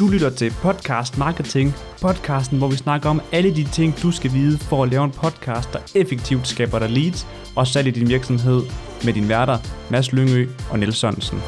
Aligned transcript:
Du 0.00 0.08
lytter 0.08 0.30
til 0.30 0.52
Podcast 0.62 1.18
Marketing, 1.18 1.72
podcasten, 2.02 2.58
hvor 2.58 2.68
vi 2.68 2.76
snakker 2.76 3.08
om 3.08 3.20
alle 3.32 3.54
de 3.56 3.64
ting, 3.64 4.02
du 4.02 4.10
skal 4.10 4.32
vide 4.32 4.58
for 4.58 4.82
at 4.82 4.90
lave 4.90 5.04
en 5.04 5.10
podcast, 5.10 5.72
der 5.72 5.78
effektivt 5.94 6.46
skaber 6.46 6.78
dig 6.78 6.90
leads 6.90 7.26
og 7.56 7.66
salg 7.66 7.86
i 7.86 7.90
din 7.90 8.08
virksomhed 8.08 8.60
med 9.04 9.12
din 9.12 9.28
værter, 9.28 9.58
Mads 9.90 10.12
Lyngø 10.12 10.48
og 10.70 10.78
Niels 10.78 10.96
Sørensen. 10.96 11.38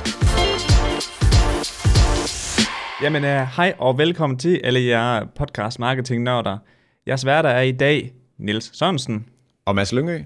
Jamen, 3.03 3.25
uh, 3.25 3.57
hej 3.57 3.75
og 3.79 3.99
velkommen 3.99 4.39
til 4.39 4.61
alle 4.65 4.81
jer 4.81 5.27
podcast 5.37 5.79
marketing 5.79 6.23
nørder. 6.23 6.59
Jeres 7.07 7.27
værter 7.27 7.51
er 7.51 7.63
i 7.63 7.73
dag 7.73 8.13
Niels 8.39 8.79
Sørensen. 8.79 9.27
Og 9.67 9.75
Mads 9.75 9.93
Lyngø. 9.93 10.23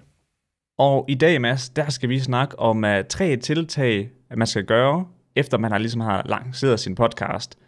Og 0.79 1.05
i 1.09 1.15
dag, 1.15 1.41
Mads, 1.41 1.69
der 1.69 1.91
skal 1.91 2.09
vi 2.09 2.21
snakke 2.21 2.59
om 2.59 2.85
uh, 2.85 2.91
tre 3.09 3.37
tiltag, 3.37 4.11
man 4.37 4.47
skal 4.47 4.65
gøre, 4.65 5.07
efter 5.37 5.59
man 5.59 5.71
har 5.71 5.79
ligesom 5.79 6.01
har 6.01 6.23
lanceret 6.27 6.81
sin 6.81 6.95
podcast, 6.95 7.59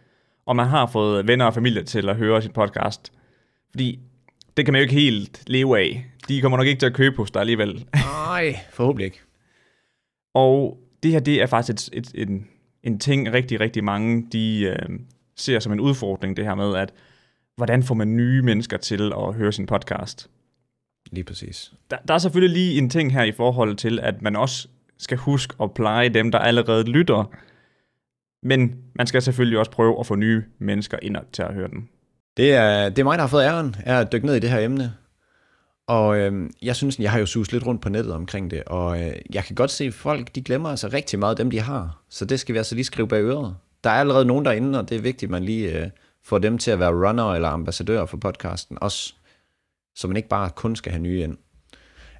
og 0.48 0.56
man 0.56 0.66
har 0.66 0.86
fået 0.86 1.26
venner 1.26 1.44
og 1.44 1.54
familie 1.54 1.82
til 1.82 2.08
at 2.08 2.16
høre 2.16 2.42
sin 2.42 2.52
podcast. 2.52 3.12
Fordi 3.70 3.98
det 4.56 4.64
kan 4.64 4.72
man 4.72 4.80
jo 4.80 4.82
ikke 4.82 4.94
helt 4.94 5.42
leve 5.46 5.78
af. 5.78 6.06
De 6.28 6.40
kommer 6.40 6.58
nok 6.58 6.66
ikke 6.66 6.78
til 6.78 6.86
at 6.86 6.94
købe 6.94 7.16
hos 7.16 7.30
dig 7.30 7.40
alligevel. 7.40 7.86
Nej, 7.94 8.56
forhåbentlig 8.72 9.04
ikke. 9.04 9.20
Og 10.34 10.78
det 11.02 11.10
her, 11.10 11.20
det 11.20 11.42
er 11.42 11.46
faktisk 11.46 11.88
et, 11.92 12.10
et, 12.14 12.28
en, 12.28 12.46
en 12.82 12.98
ting, 12.98 13.32
rigtig, 13.32 13.60
rigtig 13.60 13.84
mange, 13.84 14.26
de 14.32 14.60
øh, 14.60 14.98
ser 15.36 15.58
som 15.58 15.72
en 15.72 15.80
udfordring, 15.80 16.36
det 16.36 16.44
her 16.44 16.54
med, 16.54 16.76
at 16.76 16.92
hvordan 17.56 17.82
får 17.82 17.94
man 17.94 18.16
nye 18.16 18.42
mennesker 18.42 18.76
til 18.76 19.12
at 19.12 19.34
høre 19.34 19.52
sin 19.52 19.66
podcast? 19.66 20.30
Lige 21.12 21.24
præcis. 21.24 21.72
Der, 21.90 21.96
der 22.08 22.14
er 22.14 22.18
selvfølgelig 22.18 22.54
lige 22.54 22.78
en 22.78 22.90
ting 22.90 23.12
her 23.12 23.22
i 23.22 23.32
forhold 23.32 23.76
til, 23.76 24.00
at 24.00 24.22
man 24.22 24.36
også 24.36 24.68
skal 24.98 25.18
huske 25.18 25.54
at 25.62 25.74
pleje 25.74 26.08
dem, 26.08 26.32
der 26.32 26.38
allerede 26.38 26.84
lytter. 26.84 27.34
Men 28.42 28.76
man 28.94 29.06
skal 29.06 29.22
selvfølgelig 29.22 29.58
også 29.58 29.70
prøve 29.70 30.00
at 30.00 30.06
få 30.06 30.14
nye 30.14 30.44
mennesker 30.58 30.98
ind 31.02 31.16
til 31.32 31.42
at 31.42 31.54
høre 31.54 31.68
den. 31.68 31.88
Det 32.36 32.54
er, 32.54 32.88
det 32.88 32.98
er 32.98 33.04
mig, 33.04 33.18
der 33.18 33.22
har 33.22 33.28
fået 33.28 33.42
æren 33.42 33.76
af 33.84 34.00
at 34.00 34.12
dykke 34.12 34.26
ned 34.26 34.34
i 34.34 34.40
det 34.40 34.50
her 34.50 34.58
emne. 34.58 34.94
Og 35.86 36.18
øh, 36.18 36.50
jeg 36.62 36.76
synes, 36.76 36.98
jeg 36.98 37.10
har 37.10 37.18
jo 37.18 37.26
suset 37.26 37.52
lidt 37.52 37.66
rundt 37.66 37.82
på 37.82 37.88
nettet 37.88 38.12
omkring 38.12 38.50
det, 38.50 38.64
og 38.64 39.02
øh, 39.02 39.12
jeg 39.32 39.44
kan 39.44 39.54
godt 39.54 39.70
se, 39.70 39.84
at 39.84 39.94
folk 39.94 40.34
de 40.34 40.42
glemmer 40.42 40.68
altså 40.68 40.88
rigtig 40.88 41.18
meget 41.18 41.38
dem, 41.38 41.50
de 41.50 41.60
har. 41.60 42.02
Så 42.08 42.24
det 42.24 42.40
skal 42.40 42.52
vi 42.52 42.58
altså 42.58 42.74
lige 42.74 42.84
skrive 42.84 43.08
bag 43.08 43.22
øret. 43.22 43.56
Der 43.84 43.90
er 43.90 43.94
allerede 43.94 44.24
nogen 44.24 44.44
derinde, 44.44 44.78
og 44.78 44.88
det 44.88 44.96
er 44.96 45.00
vigtigt, 45.00 45.28
at 45.28 45.30
man 45.30 45.44
lige 45.44 45.78
øh, 45.78 45.90
får 46.24 46.38
dem 46.38 46.58
til 46.58 46.70
at 46.70 46.78
være 46.78 47.08
runner 47.08 47.34
eller 47.34 47.48
ambassadør 47.48 48.06
for 48.06 48.16
podcasten 48.16 48.78
også, 48.80 49.14
så 49.96 50.08
man 50.08 50.16
ikke 50.16 50.28
bare 50.28 50.50
kun 50.50 50.76
skal 50.76 50.92
have 50.92 51.02
nye 51.02 51.22
ind. 51.22 51.36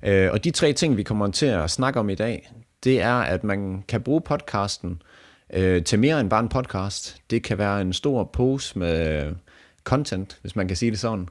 Øh, 0.03 0.33
og 0.33 0.45
de 0.45 0.50
tre 0.50 0.73
ting, 0.73 0.97
vi 0.97 1.03
kommer 1.03 1.31
til 1.31 1.47
at 1.47 1.71
snakke 1.71 2.00
om 2.00 2.11
i 2.11 2.15
dag, 2.15 2.53
det 2.84 3.00
er, 3.00 3.15
at 3.15 3.45
man 3.45 3.84
kan 3.89 4.03
bruge 4.03 4.21
podcasten 4.21 4.91
øh, 4.91 5.18
øh, 5.53 5.85
til 5.85 5.99
mere 5.99 6.21
end 6.21 6.31
bare 6.31 6.41
en 6.41 6.49
podcast. 6.49 7.23
Det 7.31 7.43
kan 7.43 7.59
være 7.59 7.81
en 7.81 7.93
stor 7.93 8.25
pose 8.25 8.79
med 8.79 9.33
content, 9.85 10.39
hvis 10.41 10.57
man 10.57 10.69
kan 10.69 10.77
sige 10.77 10.91
det 10.91 10.99
sådan. 10.99 11.29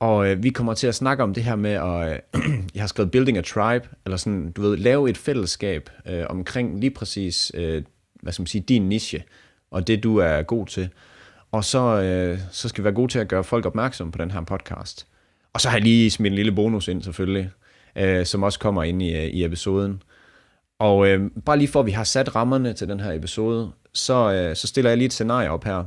Og 0.00 0.30
øh, 0.30 0.42
vi 0.42 0.50
kommer 0.50 0.74
til 0.74 0.86
at 0.86 0.94
snakke 0.94 1.22
om 1.22 1.34
det 1.34 1.44
her 1.44 1.56
med 1.56 1.70
at, 1.70 2.22
øh, 2.34 2.42
jeg 2.74 2.82
har 2.82 2.86
skrevet 2.86 3.10
building 3.10 3.38
a 3.38 3.40
tribe, 3.40 3.88
eller 4.04 4.16
sådan, 4.16 4.52
du 4.52 4.62
ved, 4.62 4.76
lave 4.76 5.10
et 5.10 5.18
fællesskab 5.18 5.90
øh, 6.06 6.24
omkring 6.28 6.80
lige 6.80 6.90
præcis, 6.90 7.52
øh, 7.54 7.82
hvad 8.22 8.32
skal 8.32 8.42
man 8.42 8.46
sige, 8.46 8.64
din 8.68 8.88
niche, 8.88 9.22
og 9.70 9.86
det 9.86 10.02
du 10.02 10.16
er 10.16 10.42
god 10.42 10.66
til. 10.66 10.88
Og 11.52 11.64
så, 11.64 12.02
øh, 12.02 12.38
så 12.50 12.68
skal 12.68 12.82
vi 12.82 12.84
være 12.84 12.94
gode 12.94 13.12
til 13.12 13.18
at 13.18 13.28
gøre 13.28 13.44
folk 13.44 13.66
opmærksom 13.66 14.10
på 14.10 14.18
den 14.18 14.30
her 14.30 14.40
podcast. 14.40 15.06
Og 15.52 15.60
så 15.60 15.68
har 15.68 15.76
jeg 15.76 15.82
lige 15.82 16.10
smidt 16.10 16.32
en 16.32 16.36
lille 16.36 16.52
bonus 16.52 16.88
ind 16.88 17.02
selvfølgelig, 17.02 17.50
øh, 17.96 18.26
som 18.26 18.42
også 18.42 18.58
kommer 18.58 18.82
ind 18.82 19.02
i, 19.02 19.16
øh, 19.16 19.24
i 19.24 19.44
episoden. 19.44 20.02
Og 20.78 21.08
øh, 21.08 21.30
bare 21.46 21.58
lige 21.58 21.68
for 21.68 21.80
at 21.80 21.86
vi 21.86 21.90
har 21.90 22.04
sat 22.04 22.36
rammerne 22.36 22.72
til 22.72 22.88
den 22.88 23.00
her 23.00 23.12
episode, 23.12 23.72
så, 23.92 24.32
øh, 24.32 24.56
så 24.56 24.66
stiller 24.66 24.90
jeg 24.90 24.98
lige 24.98 25.06
et 25.06 25.12
scenarie 25.12 25.50
op 25.50 25.64
her. 25.64 25.84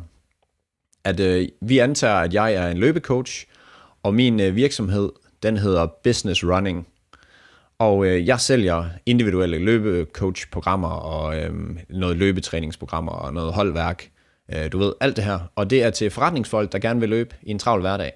At 1.03 1.19
øh, 1.19 1.47
vi 1.61 1.77
antager, 1.77 2.15
at 2.15 2.33
jeg 2.33 2.53
er 2.53 2.67
en 2.67 2.77
løbecoach, 2.77 3.45
og 4.03 4.13
min 4.13 4.39
øh, 4.39 4.55
virksomhed, 4.55 5.09
den 5.43 5.57
hedder 5.57 5.87
Business 6.03 6.43
Running. 6.43 6.87
Og 7.79 8.05
øh, 8.05 8.27
jeg 8.27 8.39
sælger 8.39 8.85
individuelle 9.05 9.57
løbecoach-programmer 9.57 10.89
og 10.89 11.39
øh, 11.39 11.53
noget 11.89 12.17
løbetræningsprogrammer 12.17 13.11
og 13.11 13.33
noget 13.33 13.53
holdværk. 13.53 14.11
Øh, 14.53 14.71
du 14.71 14.77
ved, 14.77 14.93
alt 14.99 15.15
det 15.15 15.23
her. 15.23 15.39
Og 15.55 15.69
det 15.69 15.83
er 15.83 15.89
til 15.89 16.09
forretningsfolk, 16.09 16.71
der 16.71 16.79
gerne 16.79 16.99
vil 16.99 17.09
løbe 17.09 17.35
i 17.41 17.51
en 17.51 17.59
travl 17.59 17.81
hverdag. 17.81 18.13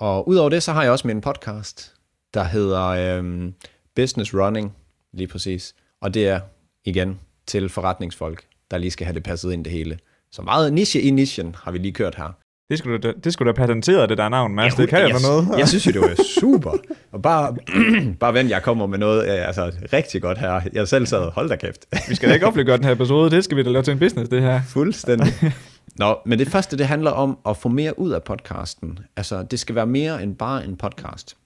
Og 0.00 0.28
udover 0.28 0.48
det, 0.48 0.62
så 0.62 0.72
har 0.72 0.82
jeg 0.82 0.92
også 0.92 1.06
min 1.06 1.20
podcast, 1.20 1.94
der 2.34 2.44
hedder 2.44 2.86
øh, 2.86 3.52
Business 3.96 4.34
Running, 4.34 4.76
lige 5.12 5.28
præcis. 5.28 5.74
Og 6.02 6.14
det 6.14 6.28
er 6.28 6.40
igen 6.84 7.20
til 7.46 7.68
forretningsfolk, 7.68 8.44
der 8.70 8.78
lige 8.78 8.90
skal 8.90 9.06
have 9.06 9.14
det 9.14 9.22
passet 9.22 9.52
ind 9.52 9.64
det 9.64 9.72
hele. 9.72 9.98
Så 10.32 10.42
meget 10.42 10.72
niche 10.72 11.00
i 11.00 11.10
nichen 11.10 11.56
har 11.62 11.72
vi 11.72 11.78
lige 11.78 11.92
kørt 11.92 12.14
her. 12.14 12.32
Det 12.70 12.78
skulle 12.78 12.98
du, 12.98 13.12
det 13.24 13.32
skulle 13.32 13.52
da 13.52 13.56
patenteret, 13.56 14.08
det 14.08 14.18
der 14.18 14.28
navn, 14.28 14.54
Mads. 14.54 14.78
Ja, 14.78 14.82
det 14.82 14.90
kan 14.90 15.00
jeg, 15.00 15.08
jeg 15.08 15.20
noget. 15.22 15.58
jeg 15.58 15.68
synes 15.68 15.86
jo, 15.86 15.92
det 15.92 16.00
var 16.00 16.24
super. 16.40 16.76
Og 17.12 17.22
bare, 17.22 17.56
bare 18.20 18.34
vent, 18.34 18.50
jeg 18.50 18.62
kommer 18.62 18.86
med 18.86 18.98
noget 18.98 19.26
altså, 19.26 19.72
rigtig 19.92 20.22
godt 20.22 20.38
her. 20.38 20.60
Jeg 20.72 20.88
selv 20.88 21.06
sad, 21.06 21.30
hold 21.30 21.48
da 21.48 21.56
kæft. 21.56 21.86
vi 22.08 22.14
skal 22.14 22.28
da 22.28 22.34
ikke 22.34 22.46
offentliggøre 22.46 22.76
den 22.76 22.84
her 22.84 22.92
episode, 22.92 23.30
det 23.30 23.44
skal 23.44 23.56
vi 23.56 23.62
da 23.62 23.70
lave 23.70 23.82
til 23.82 23.92
en 23.92 23.98
business, 23.98 24.30
det 24.30 24.42
her. 24.42 24.60
Fuldstændig. 24.68 25.32
Nå, 25.98 26.18
men 26.26 26.38
det 26.38 26.48
første, 26.48 26.78
det 26.78 26.86
handler 26.86 27.10
om 27.10 27.38
at 27.48 27.56
få 27.56 27.68
mere 27.68 27.98
ud 27.98 28.10
af 28.10 28.22
podcasten. 28.22 28.98
Altså, 29.16 29.42
det 29.42 29.60
skal 29.60 29.74
være 29.74 29.86
mere 29.86 30.22
end 30.22 30.36
bare 30.36 30.64
en 30.64 30.76
podcast. 30.76 31.36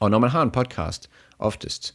Og 0.00 0.10
når 0.10 0.18
man 0.18 0.30
har 0.30 0.42
en 0.42 0.50
podcast, 0.50 1.10
oftest, 1.38 1.94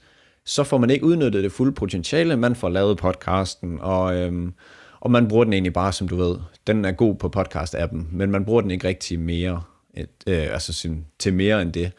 så 0.50 0.64
får 0.64 0.78
man 0.78 0.90
ikke 0.90 1.06
udnyttet 1.06 1.44
det 1.44 1.52
fulde 1.52 1.72
potentiale. 1.72 2.38
Man 2.38 2.56
får 2.56 2.70
lavet 2.70 2.98
podcasten, 2.98 3.80
og, 3.82 4.16
øhm, 4.16 4.54
og 5.00 5.12
man 5.12 5.28
bruger 5.28 5.44
den 5.44 5.54
egentlig 5.54 5.74
bare, 5.74 5.94
som 5.94 6.08
du 6.08 6.16
ved, 6.16 6.38
den 6.68 6.86
er 6.86 6.92
god 6.92 7.16
på 7.16 7.32
podcast-appen, 7.38 8.06
men 8.12 8.32
man 8.32 8.46
bruger 8.46 8.62
den 8.62 8.72
ikke 8.72 8.88
rigtig 8.88 9.20
mere, 9.20 9.64
et, 9.94 10.10
øh, 10.28 10.48
altså 10.54 10.90
til 11.20 11.34
mere 11.34 11.62
end 11.62 11.74
det. 11.74 11.92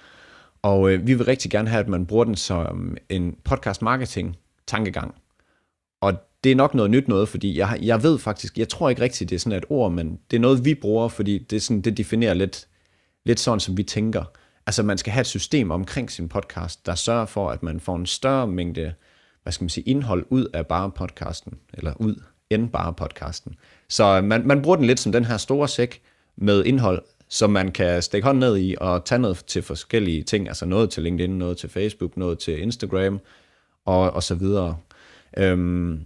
Og 0.62 0.92
øh, 0.92 1.06
vi 1.06 1.14
vil 1.14 1.26
rigtig 1.26 1.50
gerne 1.50 1.68
have, 1.68 1.80
at 1.80 1.88
man 1.88 2.06
bruger 2.06 2.24
den 2.24 2.36
som 2.36 2.96
en 3.08 3.36
podcast-marketing-tankegang. 3.44 5.14
Og 6.00 6.12
det 6.44 6.52
er 6.52 6.56
nok 6.56 6.74
noget 6.74 6.90
nyt 6.90 7.08
noget, 7.08 7.28
fordi 7.28 7.58
jeg, 7.58 7.78
jeg 7.82 8.02
ved 8.02 8.18
faktisk, 8.18 8.58
jeg 8.58 8.68
tror 8.68 8.90
ikke 8.90 9.02
rigtigt, 9.02 9.30
det 9.30 9.36
er 9.36 9.40
sådan 9.40 9.58
et 9.58 9.64
ord, 9.68 9.92
men 9.92 10.18
det 10.30 10.36
er 10.36 10.40
noget, 10.40 10.64
vi 10.64 10.74
bruger, 10.74 11.08
fordi 11.08 11.38
det, 11.38 11.56
er 11.56 11.60
sådan, 11.60 11.80
det 11.80 11.96
definerer 11.96 12.34
lidt, 12.34 12.66
lidt 13.24 13.40
sådan, 13.40 13.60
som 13.60 13.76
vi 13.76 13.82
tænker. 13.82 14.24
Altså 14.66 14.82
man 14.82 14.98
skal 14.98 15.12
have 15.12 15.20
et 15.20 15.26
system 15.26 15.70
omkring 15.70 16.10
sin 16.10 16.28
podcast, 16.28 16.86
der 16.86 16.94
sørger 16.94 17.26
for, 17.26 17.50
at 17.50 17.62
man 17.62 17.80
får 17.80 17.96
en 17.96 18.06
større 18.06 18.46
mængde, 18.46 18.94
hvad 19.42 19.52
skal 19.52 19.64
man 19.64 19.68
sige, 19.68 19.84
indhold 19.84 20.26
ud 20.28 20.44
af 20.54 20.66
bare 20.66 20.90
podcasten, 20.90 21.58
eller 21.74 21.92
ud 21.96 22.22
end 22.50 22.70
bare 22.70 22.92
podcasten. 22.92 23.54
Så 23.88 24.20
man, 24.20 24.46
man 24.46 24.62
bruger 24.62 24.76
den 24.76 24.84
lidt 24.84 25.00
som 25.00 25.12
den 25.12 25.24
her 25.24 25.36
store 25.36 25.68
sæk 25.68 26.02
med 26.36 26.64
indhold, 26.64 27.02
som 27.28 27.50
man 27.50 27.72
kan 27.72 28.02
stikke 28.02 28.26
hånden 28.26 28.40
ned 28.40 28.58
i 28.58 28.74
og 28.80 29.04
tage 29.04 29.18
noget 29.18 29.44
til 29.46 29.62
forskellige 29.62 30.22
ting, 30.22 30.48
altså 30.48 30.66
noget 30.66 30.90
til 30.90 31.02
LinkedIn, 31.02 31.38
noget 31.38 31.56
til 31.56 31.68
Facebook, 31.68 32.16
noget 32.16 32.38
til 32.38 32.62
Instagram 32.62 33.20
og, 33.84 34.10
og 34.10 34.22
så 34.22 34.34
videre. 34.34 34.76
Øhm, 35.36 36.00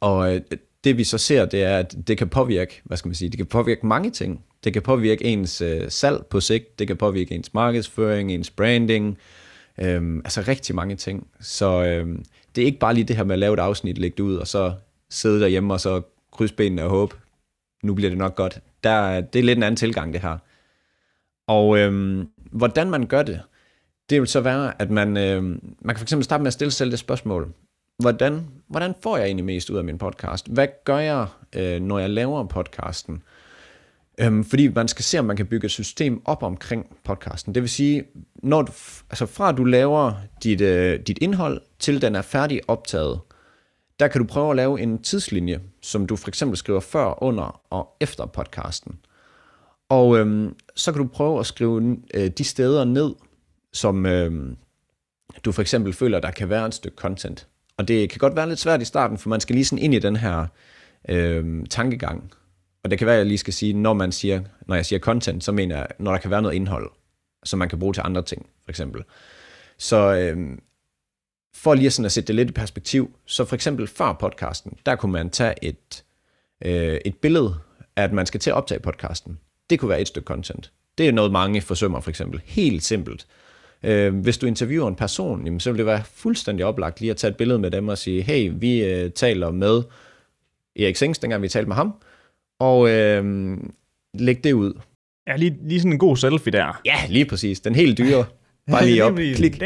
og 0.00 0.34
øh, 0.34 0.40
det 0.86 0.98
vi 0.98 1.04
så 1.04 1.18
ser, 1.18 1.44
det 1.44 1.62
er, 1.62 1.78
at 1.78 1.96
det 2.06 2.18
kan 2.18 2.28
påvirke, 2.28 2.80
hvad 2.84 2.96
skal 2.96 3.08
man 3.08 3.14
sige, 3.14 3.28
det 3.28 3.36
kan 3.36 3.46
påvirke 3.46 3.86
mange 3.86 4.10
ting. 4.10 4.44
Det 4.64 4.72
kan 4.72 4.82
påvirke 4.82 5.24
ens 5.24 5.60
øh, 5.60 5.90
salg 5.90 6.26
på 6.30 6.40
sigt, 6.40 6.78
det 6.78 6.86
kan 6.86 6.96
påvirke 6.96 7.34
ens 7.34 7.54
markedsføring, 7.54 8.32
ens 8.32 8.50
branding, 8.50 9.18
øhm, 9.80 10.18
altså 10.18 10.44
rigtig 10.48 10.74
mange 10.74 10.96
ting. 10.96 11.26
Så 11.40 11.84
øhm, 11.84 12.24
det 12.54 12.62
er 12.62 12.66
ikke 12.66 12.78
bare 12.78 12.94
lige 12.94 13.04
det 13.04 13.16
her 13.16 13.24
med 13.24 13.32
at 13.32 13.38
lave 13.38 13.54
et 13.54 13.60
afsnit, 13.60 13.98
lægge 13.98 14.14
det 14.16 14.22
ud, 14.22 14.36
og 14.36 14.46
så 14.46 14.74
sidde 15.10 15.40
derhjemme 15.40 15.74
og 15.74 15.80
så 15.80 16.02
krydse 16.32 16.54
benene 16.54 16.84
og 16.84 16.90
håbe, 16.90 17.16
nu 17.82 17.94
bliver 17.94 18.10
det 18.10 18.18
nok 18.18 18.34
godt. 18.34 18.60
Der, 18.84 19.20
det 19.20 19.38
er 19.38 19.42
lidt 19.42 19.56
en 19.56 19.62
anden 19.62 19.76
tilgang, 19.76 20.12
det 20.12 20.20
her. 20.20 20.38
Og 21.46 21.78
øhm, 21.78 22.28
hvordan 22.52 22.90
man 22.90 23.06
gør 23.06 23.22
det, 23.22 23.40
det 24.10 24.20
vil 24.20 24.28
så 24.28 24.40
være, 24.40 24.82
at 24.82 24.90
man, 24.90 25.16
øhm, 25.16 25.74
man 25.80 25.96
kan 25.96 26.06
fx 26.06 26.24
starte 26.24 26.42
med 26.42 26.46
at 26.46 26.52
stille 26.52 26.70
sig 26.70 26.78
selv 26.78 26.90
det 26.90 26.98
spørgsmål. 26.98 27.52
Hvordan, 27.98 28.46
hvordan 28.68 28.94
får 29.02 29.16
jeg 29.16 29.26
egentlig 29.26 29.44
mest 29.44 29.70
ud 29.70 29.78
af 29.78 29.84
min 29.84 29.98
podcast? 29.98 30.48
Hvad 30.48 30.68
gør 30.84 30.98
jeg, 30.98 31.26
øh, 31.56 31.80
når 31.80 31.98
jeg 31.98 32.10
laver 32.10 32.44
podcasten? 32.44 33.22
Øhm, 34.20 34.44
fordi 34.44 34.68
man 34.68 34.88
skal 34.88 35.04
se, 35.04 35.18
om 35.18 35.24
man 35.24 35.36
kan 35.36 35.46
bygge 35.46 35.64
et 35.64 35.70
system 35.70 36.22
op 36.24 36.42
omkring 36.42 36.96
podcasten. 37.04 37.54
Det 37.54 37.62
vil 37.62 37.70
sige, 37.70 38.04
når 38.34 38.62
du, 38.62 38.72
altså 39.10 39.26
fra 39.26 39.52
du 39.52 39.64
laver 39.64 40.12
dit, 40.42 40.60
øh, 40.60 41.00
dit 41.00 41.18
indhold, 41.20 41.60
til 41.78 42.02
den 42.02 42.14
er 42.14 42.22
færdig 42.22 42.60
optaget, 42.68 43.20
der 44.00 44.08
kan 44.08 44.20
du 44.20 44.26
prøve 44.26 44.50
at 44.50 44.56
lave 44.56 44.80
en 44.80 45.02
tidslinje, 45.02 45.60
som 45.82 46.06
du 46.06 46.16
for 46.16 46.28
eksempel 46.28 46.56
skriver 46.56 46.80
før, 46.80 47.22
under 47.22 47.60
og 47.70 47.96
efter 48.00 48.26
podcasten. 48.26 48.98
Og 49.88 50.18
øhm, 50.18 50.56
så 50.74 50.92
kan 50.92 51.02
du 51.02 51.08
prøve 51.08 51.40
at 51.40 51.46
skrive 51.46 51.96
øh, 52.14 52.30
de 52.30 52.44
steder 52.44 52.84
ned, 52.84 53.14
som 53.72 54.06
øh, 54.06 54.56
du 55.44 55.52
for 55.52 55.62
eksempel 55.62 55.92
føler, 55.92 56.20
der 56.20 56.30
kan 56.30 56.48
være 56.48 56.66
et 56.66 56.74
stykke 56.74 56.96
content. 56.96 57.48
Og 57.78 57.88
det 57.88 58.10
kan 58.10 58.18
godt 58.18 58.36
være 58.36 58.48
lidt 58.48 58.58
svært 58.58 58.82
i 58.82 58.84
starten, 58.84 59.18
for 59.18 59.28
man 59.28 59.40
skal 59.40 59.54
lige 59.54 59.64
sådan 59.64 59.84
ind 59.84 59.94
i 59.94 59.98
den 59.98 60.16
her 60.16 60.46
øh, 61.08 61.66
tankegang. 61.70 62.32
Og 62.84 62.90
det 62.90 62.98
kan 62.98 63.06
være, 63.06 63.16
at 63.16 63.18
jeg 63.18 63.26
lige 63.26 63.38
skal 63.38 63.52
sige, 63.52 63.72
når 63.72 63.92
man 63.92 64.12
siger, 64.12 64.42
når 64.66 64.74
jeg 64.74 64.86
siger 64.86 64.98
content, 64.98 65.44
så 65.44 65.52
mener 65.52 65.76
jeg, 65.76 65.86
når 65.98 66.10
der 66.10 66.18
kan 66.18 66.30
være 66.30 66.42
noget 66.42 66.54
indhold, 66.54 66.90
som 67.44 67.58
man 67.58 67.68
kan 67.68 67.78
bruge 67.78 67.94
til 67.94 68.02
andre 68.04 68.22
ting, 68.22 68.46
for 68.64 68.70
eksempel. 68.70 69.02
Så 69.78 70.14
øh, 70.14 70.58
for 71.54 71.74
lige 71.74 71.90
sådan 71.90 72.06
at 72.06 72.12
sætte 72.12 72.26
det 72.26 72.34
lidt 72.34 72.50
i 72.50 72.52
perspektiv, 72.52 73.16
så 73.26 73.44
for 73.44 73.54
eksempel 73.54 73.86
før 73.86 74.12
podcasten, 74.12 74.72
der 74.86 74.96
kunne 74.96 75.12
man 75.12 75.30
tage 75.30 75.54
et, 75.62 76.04
øh, 76.64 77.00
et 77.04 77.16
billede 77.16 77.56
af, 77.96 78.04
at 78.04 78.12
man 78.12 78.26
skal 78.26 78.40
til 78.40 78.50
at 78.50 78.56
optage 78.56 78.80
podcasten. 78.80 79.38
Det 79.70 79.80
kunne 79.80 79.88
være 79.88 80.00
et 80.00 80.08
stykke 80.08 80.26
content. 80.26 80.72
Det 80.98 81.08
er 81.08 81.12
noget, 81.12 81.32
mange 81.32 81.60
forsømmer 81.60 82.00
for 82.00 82.10
eksempel. 82.10 82.40
Helt 82.44 82.82
simpelt. 82.82 83.26
Øh, 83.82 84.14
hvis 84.14 84.38
du 84.38 84.46
interviewer 84.46 84.88
en 84.88 84.94
person, 84.94 85.44
jamen, 85.44 85.60
så 85.60 85.70
vil 85.70 85.78
det 85.78 85.86
være 85.86 86.02
fuldstændig 86.04 86.64
oplagt 86.66 87.00
lige 87.00 87.10
at 87.10 87.16
tage 87.16 87.30
et 87.30 87.36
billede 87.36 87.58
med 87.58 87.70
dem 87.70 87.88
og 87.88 87.98
sige, 87.98 88.22
hey, 88.22 88.52
vi 88.54 88.84
øh, 88.84 89.10
taler 89.10 89.50
med 89.50 89.82
Erik 90.76 90.96
Sings, 90.96 91.18
dengang 91.18 91.42
vi 91.42 91.48
talte 91.48 91.68
med 91.68 91.76
ham, 91.76 91.94
og 92.60 92.90
øh, 92.90 93.56
læg 94.14 94.44
det 94.44 94.52
ud. 94.52 94.72
Ja, 95.28 95.36
lige, 95.36 95.58
lige 95.62 95.80
sådan 95.80 95.92
en 95.92 95.98
god 95.98 96.16
selfie 96.16 96.52
der. 96.52 96.80
Ja, 96.84 96.96
lige 97.08 97.24
præcis. 97.24 97.60
Den 97.60 97.74
helt 97.74 97.98
dyre. 97.98 98.24
Bare 98.70 98.86
lige 98.86 99.04
op, 99.06 99.14
klik. 99.14 99.62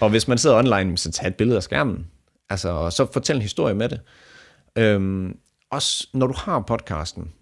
Og 0.00 0.10
hvis 0.10 0.28
man 0.28 0.38
sidder 0.38 0.56
online, 0.56 0.98
så 0.98 1.10
tag 1.10 1.28
et 1.28 1.34
billede 1.34 1.56
af 1.56 1.62
skærmen. 1.62 2.06
Altså, 2.50 2.68
og 2.68 2.92
så 2.92 3.12
fortæl 3.12 3.36
en 3.36 3.42
historie 3.42 3.74
med 3.74 3.88
det. 3.88 4.00
Øhm, 4.78 5.36
også 5.70 6.08
når 6.12 6.26
du 6.26 6.34
har 6.36 6.60
podcasten, 6.60 7.32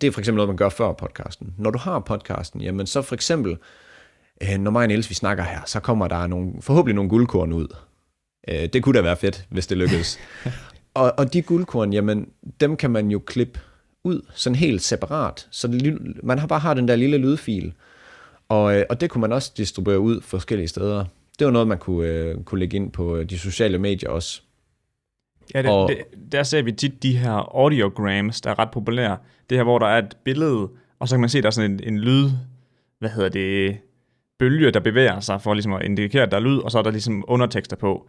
det 0.00 0.06
er 0.06 0.10
for 0.12 0.20
eksempel 0.20 0.36
noget, 0.36 0.48
man 0.48 0.56
gør 0.56 0.68
før 0.68 0.92
podcasten. 0.92 1.54
Når 1.58 1.70
du 1.70 1.78
har 1.78 1.98
podcasten, 1.98 2.60
jamen 2.60 2.86
så 2.86 3.02
for 3.02 3.14
eksempel, 3.14 3.56
øh, 4.42 4.58
når 4.58 4.70
mig 4.70 4.82
og 4.82 4.88
Niels, 4.88 5.10
vi 5.10 5.14
snakker 5.14 5.44
her, 5.44 5.60
så 5.66 5.80
kommer 5.80 6.08
der 6.08 6.26
nogle, 6.26 6.52
forhåbentlig 6.60 6.94
nogle 6.94 7.10
guldkorn 7.10 7.52
ud. 7.52 7.76
Øh, 8.48 8.68
det 8.72 8.82
kunne 8.82 8.96
da 8.96 9.02
være 9.02 9.16
fedt, 9.16 9.46
hvis 9.50 9.66
det 9.66 9.78
lykkedes. 9.78 10.18
og, 10.94 11.12
og 11.18 11.32
de 11.32 11.42
guldkorn, 11.42 11.92
jamen, 11.92 12.28
dem 12.60 12.76
kan 12.76 12.90
man 12.90 13.10
jo 13.10 13.18
klippe 13.18 13.60
ud, 14.04 14.20
sådan 14.34 14.56
helt 14.56 14.82
separat. 14.82 15.48
Så 15.50 15.68
det, 15.68 15.98
man 16.22 16.38
har 16.38 16.46
bare 16.46 16.60
har 16.60 16.74
den 16.74 16.88
der 16.88 16.96
lille 16.96 17.18
lydfil. 17.18 17.72
Og, 18.48 18.76
øh, 18.76 18.84
og 18.90 19.00
det 19.00 19.10
kunne 19.10 19.20
man 19.20 19.32
også 19.32 19.52
distribuere 19.56 20.00
ud 20.00 20.20
forskellige 20.20 20.68
steder. 20.68 21.04
Det 21.38 21.44
var 21.44 21.50
noget, 21.50 21.68
man 21.68 21.78
kunne, 21.78 22.08
øh, 22.08 22.44
kunne 22.44 22.58
lægge 22.58 22.76
ind 22.76 22.92
på 22.92 23.16
øh, 23.16 23.30
de 23.30 23.38
sociale 23.38 23.78
medier 23.78 24.10
også. 24.10 24.42
Ja, 25.54 25.62
det, 25.62 25.70
og... 25.70 25.88
det, 25.88 26.32
der 26.32 26.42
ser 26.42 26.62
vi 26.62 26.72
tit 26.72 27.02
de 27.02 27.16
her 27.16 27.56
audiograms, 27.56 28.40
der 28.40 28.50
er 28.50 28.58
ret 28.58 28.70
populære. 28.70 29.16
Det 29.50 29.58
her, 29.58 29.62
hvor 29.62 29.78
der 29.78 29.86
er 29.86 29.98
et 29.98 30.16
billede, 30.24 30.68
og 30.98 31.08
så 31.08 31.14
kan 31.14 31.20
man 31.20 31.28
se, 31.28 31.40
der 31.42 31.46
er 31.46 31.50
sådan 31.50 31.70
en, 31.70 31.80
en 31.82 31.98
lyd, 31.98 32.30
hvad 32.98 33.10
hedder 33.10 33.28
det, 33.28 33.78
bølge, 34.40 34.70
der 34.70 34.80
bevæger 34.80 35.20
sig 35.20 35.42
for 35.42 35.54
ligesom 35.54 35.72
at 35.72 35.84
indikere, 35.84 36.22
at 36.22 36.30
der 36.30 36.36
er 36.36 36.40
lyd, 36.40 36.58
og 36.58 36.70
så 36.70 36.78
er 36.78 36.82
der 36.82 36.90
ligesom 36.90 37.24
undertekster 37.28 37.76
på. 37.76 38.08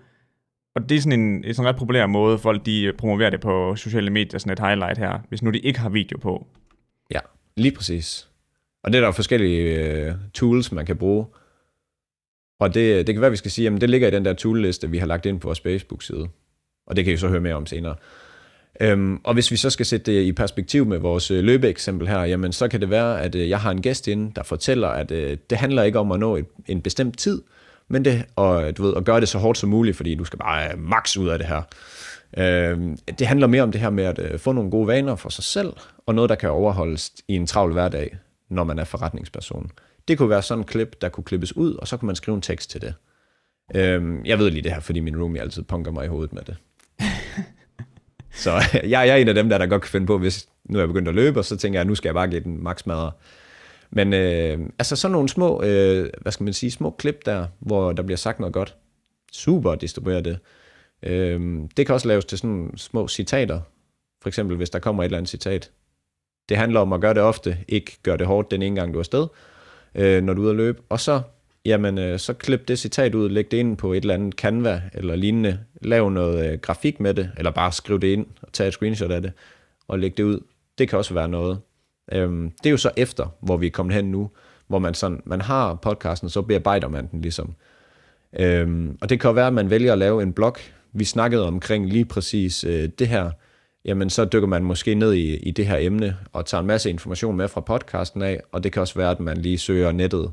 Og 0.75 0.89
det 0.89 0.97
er 0.97 1.01
sådan 1.01 1.19
en, 1.19 1.45
en 1.45 1.53
sådan 1.53 1.69
ret 1.69 1.75
populær 1.75 2.05
måde, 2.05 2.37
folk 2.37 2.65
de 2.65 2.83
øh, 2.83 2.93
promoverer 2.93 3.29
det 3.29 3.41
på 3.41 3.75
sociale 3.75 4.09
medier, 4.09 4.39
sådan 4.39 4.53
et 4.53 4.59
highlight 4.59 4.97
her, 4.97 5.19
hvis 5.29 5.43
nu 5.43 5.51
de 5.51 5.59
ikke 5.59 5.79
har 5.79 5.89
video 5.89 6.17
på. 6.17 6.47
Ja, 7.11 7.19
lige 7.57 7.75
præcis. 7.75 8.27
Og 8.83 8.91
det 8.91 8.97
er 8.97 9.01
der 9.01 9.07
jo 9.07 9.11
forskellige 9.11 9.61
øh, 9.61 10.13
tools, 10.33 10.71
man 10.71 10.85
kan 10.85 10.97
bruge. 10.97 11.25
Og 12.59 12.73
det, 12.73 12.91
øh, 12.91 12.97
det 12.97 13.15
kan 13.15 13.21
være, 13.21 13.27
at 13.27 13.31
vi 13.31 13.37
skal 13.37 13.51
sige, 13.51 13.67
at 13.67 13.81
det 13.81 13.89
ligger 13.89 14.07
i 14.07 14.11
den 14.11 14.25
der 14.25 14.33
toolliste, 14.33 14.89
vi 14.89 14.97
har 14.97 15.07
lagt 15.07 15.25
ind 15.25 15.39
på 15.39 15.47
vores 15.47 15.61
Facebook-side. 15.61 16.29
Og 16.87 16.95
det 16.95 17.05
kan 17.05 17.13
I 17.13 17.17
så 17.17 17.27
høre 17.27 17.41
mere 17.41 17.55
om 17.55 17.65
senere. 17.65 17.95
Øhm, 18.81 19.19
og 19.23 19.33
hvis 19.33 19.51
vi 19.51 19.55
så 19.55 19.69
skal 19.69 19.85
sætte 19.85 20.11
det 20.11 20.21
i 20.21 20.31
perspektiv 20.31 20.85
med 20.85 20.97
vores 20.97 21.31
øh, 21.31 21.43
løbeeksempel 21.43 22.07
her, 22.07 22.19
jamen 22.19 22.51
så 22.51 22.67
kan 22.67 22.81
det 22.81 22.89
være, 22.89 23.21
at 23.21 23.35
øh, 23.35 23.49
jeg 23.49 23.59
har 23.59 23.71
en 23.71 23.81
gæst 23.81 24.07
inde, 24.07 24.31
der 24.35 24.43
fortæller, 24.43 24.87
at 24.87 25.11
øh, 25.11 25.37
det 25.49 25.57
handler 25.57 25.83
ikke 25.83 25.99
om 25.99 26.11
at 26.11 26.19
nå 26.19 26.35
et, 26.35 26.45
en 26.67 26.81
bestemt 26.81 27.17
tid, 27.17 27.41
men 27.87 28.05
det, 28.05 28.25
og, 28.35 28.77
du 28.77 28.83
ved, 28.83 28.93
at 28.97 29.05
gøre 29.05 29.19
det 29.19 29.29
så 29.29 29.37
hårdt 29.37 29.57
som 29.57 29.69
muligt, 29.69 29.97
fordi 29.97 30.15
du 30.15 30.23
skal 30.23 30.39
bare 30.39 30.71
øh, 30.71 30.79
max 30.79 31.17
ud 31.17 31.27
af 31.27 31.39
det 31.39 31.47
her. 31.47 31.61
Øh, 32.37 32.79
det 33.19 33.27
handler 33.27 33.47
mere 33.47 33.63
om 33.63 33.71
det 33.71 33.81
her 33.81 33.89
med 33.89 34.03
at 34.03 34.19
øh, 34.19 34.39
få 34.39 34.51
nogle 34.51 34.71
gode 34.71 34.87
vaner 34.87 35.15
for 35.15 35.29
sig 35.29 35.43
selv, 35.43 35.73
og 36.05 36.15
noget, 36.15 36.29
der 36.29 36.35
kan 36.35 36.49
overholdes 36.49 37.11
i 37.27 37.35
en 37.35 37.47
travl 37.47 37.73
hverdag, 37.73 38.17
når 38.49 38.63
man 38.63 38.79
er 38.79 38.83
forretningsperson. 38.83 39.71
Det 40.07 40.17
kunne 40.17 40.29
være 40.29 40.41
sådan 40.41 40.61
en 40.61 40.65
klip, 40.65 41.01
der 41.01 41.09
kunne 41.09 41.23
klippes 41.23 41.57
ud, 41.57 41.73
og 41.73 41.87
så 41.87 41.97
kunne 41.97 42.07
man 42.07 42.15
skrive 42.15 42.35
en 42.35 42.41
tekst 42.41 42.69
til 42.69 42.81
det. 42.81 42.93
Øh, 43.75 44.01
jeg 44.25 44.39
ved 44.39 44.49
lige 44.51 44.61
det 44.61 44.71
her, 44.71 44.79
fordi 44.79 44.99
min 44.99 45.21
roomie 45.21 45.41
altid 45.41 45.63
punker 45.63 45.91
mig 45.91 46.05
i 46.05 46.07
hovedet 46.07 46.33
med 46.33 46.41
det 46.41 46.57
så 48.41 48.51
jeg, 48.73 48.91
jeg 48.91 49.07
er 49.09 49.15
en 49.15 49.27
af 49.27 49.33
dem, 49.33 49.49
der, 49.49 49.57
der 49.57 49.67
godt 49.67 49.81
kan 49.81 49.89
finde 49.89 50.07
på, 50.07 50.17
hvis 50.17 50.49
nu 50.63 50.77
er 50.77 50.81
jeg 50.81 50.87
begyndt 50.87 51.07
at 51.07 51.15
løbe, 51.15 51.39
og 51.39 51.45
så 51.45 51.57
tænker 51.57 51.79
jeg, 51.79 51.81
at 51.81 51.87
nu 51.87 51.95
skal 51.95 52.09
jeg 52.09 52.15
bare 52.15 52.27
give 52.27 52.41
den 52.41 52.63
maks 52.63 52.85
madre. 52.85 53.11
Men 53.91 54.13
øh, 54.13 54.59
altså 54.79 54.95
sådan 54.95 55.11
nogle 55.11 55.29
små, 55.29 55.63
øh, 55.63 56.09
hvad 56.21 56.31
skal 56.31 56.43
man 56.43 56.53
sige, 56.53 56.71
små 56.71 56.89
klip 56.89 57.25
der, 57.25 57.47
hvor 57.59 57.91
der 57.91 58.03
bliver 58.03 58.17
sagt 58.17 58.39
noget 58.39 58.53
godt. 58.53 58.75
Super 59.31 59.71
at 59.71 59.81
distribuere 59.81 60.21
det. 60.21 60.39
Øh, 61.03 61.59
det 61.77 61.85
kan 61.85 61.95
også 61.95 62.07
laves 62.07 62.25
til 62.25 62.37
sådan 62.37 62.49
nogle 62.49 62.77
små 62.77 63.07
citater. 63.07 63.61
For 64.21 64.29
eksempel, 64.29 64.57
hvis 64.57 64.69
der 64.69 64.79
kommer 64.79 65.03
et 65.03 65.05
eller 65.05 65.17
andet 65.17 65.29
citat. 65.29 65.71
Det 66.49 66.57
handler 66.57 66.79
om 66.79 66.93
at 66.93 67.01
gøre 67.01 67.13
det 67.13 67.21
ofte, 67.21 67.57
ikke 67.67 67.97
gøre 68.03 68.17
det 68.17 68.27
hårdt 68.27 68.51
den 68.51 68.61
ene 68.61 68.75
gang, 68.75 68.93
du 68.93 68.97
er 68.97 69.01
afsted, 69.01 69.27
øh, 69.95 70.23
når 70.23 70.33
du 70.33 70.41
er 70.41 70.45
ude 70.45 70.51
at 70.51 70.57
løbe. 70.57 70.81
Og 70.89 70.99
så, 70.99 71.21
jamen, 71.65 71.97
øh, 71.97 72.19
så 72.19 72.33
klip 72.33 72.67
det 72.67 72.79
citat 72.79 73.15
ud, 73.15 73.29
læg 73.29 73.51
det 73.51 73.57
ind 73.57 73.77
på 73.77 73.93
et 73.93 74.01
eller 74.01 74.13
andet 74.13 74.33
Canva 74.33 74.81
eller 74.93 75.15
lignende. 75.15 75.59
Lav 75.81 76.09
noget 76.09 76.51
øh, 76.51 76.59
grafik 76.59 76.99
med 76.99 77.13
det, 77.13 77.31
eller 77.37 77.51
bare 77.51 77.71
skriv 77.71 77.99
det 77.99 78.07
ind 78.07 78.25
og 78.41 78.53
tag 78.53 78.67
et 78.67 78.73
screenshot 78.73 79.11
af 79.11 79.21
det, 79.21 79.31
og 79.87 79.99
læg 79.99 80.17
det 80.17 80.23
ud. 80.23 80.39
Det 80.77 80.89
kan 80.89 80.97
også 80.97 81.13
være 81.13 81.27
noget. 81.27 81.59
Øhm, 82.11 82.51
det 82.51 82.65
er 82.65 82.71
jo 82.71 82.77
så 82.77 82.91
efter, 82.97 83.35
hvor 83.41 83.57
vi 83.57 83.67
er 83.67 83.71
kommet 83.71 83.95
hen 83.95 84.11
nu, 84.11 84.29
hvor 84.67 84.79
man, 84.79 84.93
sådan, 84.93 85.21
man 85.25 85.41
har 85.41 85.73
podcasten, 85.73 86.29
så 86.29 86.41
bearbejder 86.41 86.87
man 86.87 87.07
den 87.11 87.21
ligesom. 87.21 87.55
Øhm, 88.39 88.97
og 89.01 89.09
det 89.09 89.19
kan 89.19 89.27
jo 89.27 89.33
være, 89.33 89.47
at 89.47 89.53
man 89.53 89.69
vælger 89.69 89.91
at 89.91 89.97
lave 89.97 90.23
en 90.23 90.33
blog. 90.33 90.55
Vi 90.93 91.03
snakkede 91.03 91.47
omkring 91.47 91.89
lige 91.89 92.05
præcis 92.05 92.63
øh, 92.63 92.89
det 92.99 93.07
her. 93.07 93.31
Jamen, 93.85 94.09
så 94.09 94.25
dykker 94.25 94.47
man 94.47 94.63
måske 94.63 94.95
ned 94.95 95.13
i, 95.13 95.35
i 95.35 95.51
det 95.51 95.67
her 95.67 95.77
emne, 95.79 96.17
og 96.33 96.45
tager 96.45 96.61
en 96.61 96.67
masse 96.67 96.89
information 96.89 97.37
med 97.37 97.47
fra 97.47 97.61
podcasten 97.61 98.21
af, 98.21 98.41
og 98.51 98.63
det 98.63 98.71
kan 98.71 98.81
også 98.81 98.95
være, 98.95 99.11
at 99.11 99.19
man 99.19 99.37
lige 99.37 99.57
søger 99.57 99.91
nettet 99.91 100.31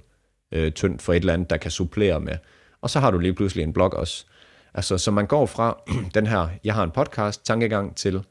øh, 0.53 0.73
tyndt 0.73 1.03
for 1.03 1.13
et 1.13 1.17
eller 1.17 1.33
andet, 1.33 1.51
der 1.51 1.57
kan 1.57 1.71
supplere 1.71 2.21
med. 2.21 2.37
Og 2.81 2.91
så 2.91 3.01
har 3.01 3.11
du 3.11 3.19
lige 3.19 3.35
pludselig 3.35 3.63
en 3.63 3.73
blog 3.73 3.95
også. 3.95 4.27
Altså, 4.75 4.99
så 4.99 5.11
man 5.11 5.27
går 5.27 5.47
fra 5.47 5.83
den 6.15 6.27
her, 6.27 6.49
jeg 6.65 6.75
har 6.75 6.85
en 6.85 6.91
podcast, 6.91 7.47
tankegang 7.47 7.97
til 7.97 8.25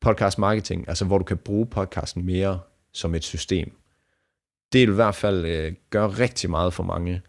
podcast 0.00 0.38
marketing, 0.38 0.88
altså 0.88 1.04
hvor 1.04 1.18
du 1.18 1.24
kan 1.24 1.36
bruge 1.36 1.66
podcasten 1.66 2.26
mere 2.26 2.60
som 2.92 3.14
et 3.14 3.24
system. 3.24 3.72
Det 4.72 4.80
vil 4.80 4.88
i 4.88 4.94
hvert 4.94 5.14
fald 5.14 5.44
øh, 5.44 5.72
gøre 5.90 6.08
rigtig 6.08 6.50
meget 6.50 6.74
for 6.74 6.82
mange. 6.82 7.22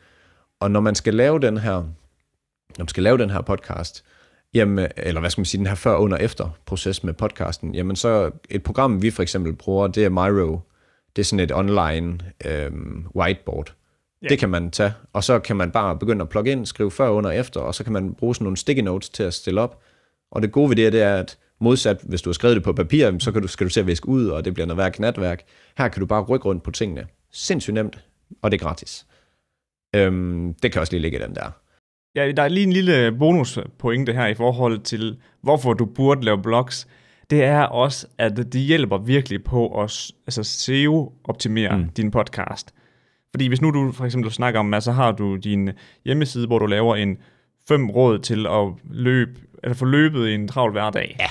Og 0.60 0.72
når 0.72 0.80
man 0.80 0.96
skal 0.96 1.14
lave 1.14 1.40
den 1.40 1.58
her, 1.58 1.74
når 1.74 2.80
man 2.80 2.88
skal 2.88 3.04
lave 3.04 3.18
den 3.18 3.30
her 3.30 3.42
podcast, 3.42 4.06
jamen, 4.54 4.88
eller 4.98 5.20
hvad 5.20 5.30
skal 5.30 5.40
man 5.40 5.46
sige, 5.46 5.60
den 5.60 5.68
her 5.68 5.76
før, 5.76 5.96
under, 5.96 6.18
efter 6.18 6.50
proces 6.66 7.04
med 7.04 7.14
podcasten, 7.14 7.76
jamen 7.76 7.96
så 7.96 8.32
et 8.50 8.64
program, 8.64 9.02
vi 9.02 9.12
for 9.12 9.24
eksempel 9.24 9.54
bruger, 9.54 9.88
det 9.88 10.06
er 10.06 10.10
Miro. 10.10 10.60
Det 11.16 11.22
er 11.22 11.26
sådan 11.26 11.40
et 11.40 11.52
online 11.52 12.20
øh, 12.46 12.72
whiteboard. 13.16 13.74
Ja. 14.24 14.28
Det 14.28 14.40
kan 14.40 14.50
man 14.50 14.72
tage, 14.72 14.94
og 15.14 15.24
så 15.24 15.40
kan 15.40 15.56
man 15.56 15.72
bare 15.72 15.98
begynde 15.98 16.22
at 16.22 16.30
plugge 16.30 16.52
ind, 16.52 16.66
skrive 16.66 16.92
før, 16.92 17.10
under, 17.10 17.32
efter, 17.32 17.60
og 17.60 17.76
så 17.76 17.84
kan 17.84 17.94
man 17.94 18.14
bruge 18.14 18.36
sådan 18.36 18.44
nogle 18.44 18.58
sticky 18.58 18.80
notes 18.80 19.10
til 19.10 19.24
at 19.24 19.34
stille 19.34 19.62
op. 19.62 19.82
Og 20.32 20.42
det 20.42 20.52
gode 20.52 20.70
ved 20.70 20.76
det, 20.76 20.94
det 20.94 21.02
er, 21.02 21.16
at 21.16 21.38
modsat, 21.60 22.02
hvis 22.04 22.22
du 22.22 22.30
har 22.30 22.34
skrevet 22.34 22.56
det 22.56 22.64
på 22.64 22.74
papir, 22.74 23.12
så 23.20 23.32
kan 23.32 23.42
du, 23.42 23.48
skal 23.48 23.68
du 23.68 23.70
til 23.70 23.80
at 23.80 23.88
viske 23.88 24.08
ud, 24.08 24.28
og 24.28 24.46
det 24.46 24.54
bliver 24.54 24.68
noget 24.68 24.78
værk 24.78 25.00
natværk. 25.00 25.44
Her 25.78 25.88
kan 25.88 26.00
du 26.00 26.06
bare 26.06 26.24
rykke 26.24 26.46
rundt 26.46 26.64
på 26.64 26.72
tingene. 26.72 27.08
Sindssygt 27.32 27.74
nemt, 27.74 28.04
og 28.42 28.52
det 28.52 28.62
er 28.62 28.64
gratis. 28.64 29.06
Øhm, 29.96 30.54
det 30.54 30.72
kan 30.72 30.82
også 30.82 30.94
lige 30.94 31.02
ligge 31.02 31.20
i 31.20 31.22
den 31.22 31.36
der. 31.36 31.52
Ja, 32.16 32.32
der 32.32 32.44
er 32.44 32.48
lige 32.48 32.64
en 32.64 32.74
lille 32.74 33.12
bonuspointe 33.20 34.14
her 34.14 34.28
i 34.28 34.34
forhold 34.34 34.80
til, 34.80 35.20
hvorfor 35.42 35.74
du 35.74 35.86
burde 35.86 36.26
lave 36.26 36.42
blogs. 36.42 36.88
Det 37.30 37.44
er 37.44 37.62
også, 37.62 38.08
at 38.18 38.38
det 38.38 38.62
hjælper 38.62 38.98
virkelig 38.98 39.44
på 39.44 39.82
at 39.82 40.12
altså 40.28 40.44
SEO-optimere 40.44 41.78
mm. 41.78 41.90
din 41.90 42.12
podcast. 42.12 42.74
Fordi 43.34 43.48
hvis 43.48 43.62
nu 43.62 43.72
du 43.72 43.92
for 43.92 44.06
eksempel 44.06 44.32
snakker 44.32 44.60
om, 44.60 44.74
at 44.74 44.84
så 44.84 44.92
har 44.92 45.12
du 45.12 45.36
din 45.36 45.70
hjemmeside, 46.06 46.48
hvor 46.48 46.60
du 46.60 46.66
laver 46.66 46.96
en 46.96 47.18
fem 47.68 47.90
råd 47.90 48.20
til 48.20 48.48
at 48.48 48.68
løbe, 48.84 49.40
eller 49.64 49.76
få 49.76 49.86
løbet 49.86 50.28
i 50.28 50.34
en 50.34 50.48
travl 50.48 50.72
hverdag. 50.72 51.16
Ja. 51.20 51.28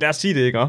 Lad 0.00 0.08
os 0.08 0.16
sige 0.16 0.34
det, 0.34 0.40
ikke? 0.40 0.66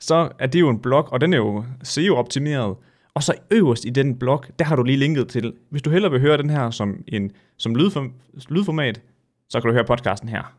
Så 0.00 0.28
er 0.38 0.46
det 0.46 0.60
jo 0.60 0.68
en 0.68 0.78
blog, 0.78 1.12
og 1.12 1.20
den 1.20 1.32
er 1.32 1.36
jo 1.36 1.64
SEO-optimeret. 1.82 2.76
Og 3.14 3.22
så 3.22 3.34
øverst 3.50 3.84
i 3.84 3.90
den 3.90 4.18
blog, 4.18 4.44
der 4.58 4.64
har 4.64 4.76
du 4.76 4.82
lige 4.82 4.98
linket 4.98 5.28
til, 5.28 5.54
hvis 5.70 5.82
du 5.82 5.90
hellere 5.90 6.12
vil 6.12 6.20
høre 6.20 6.36
den 6.36 6.50
her 6.50 6.70
som, 6.70 7.04
en, 7.08 7.30
som 7.56 7.74
lydform, 7.74 8.12
lydformat, 8.48 9.00
så 9.48 9.60
kan 9.60 9.68
du 9.68 9.74
høre 9.74 9.84
podcasten 9.84 10.28
her. 10.28 10.54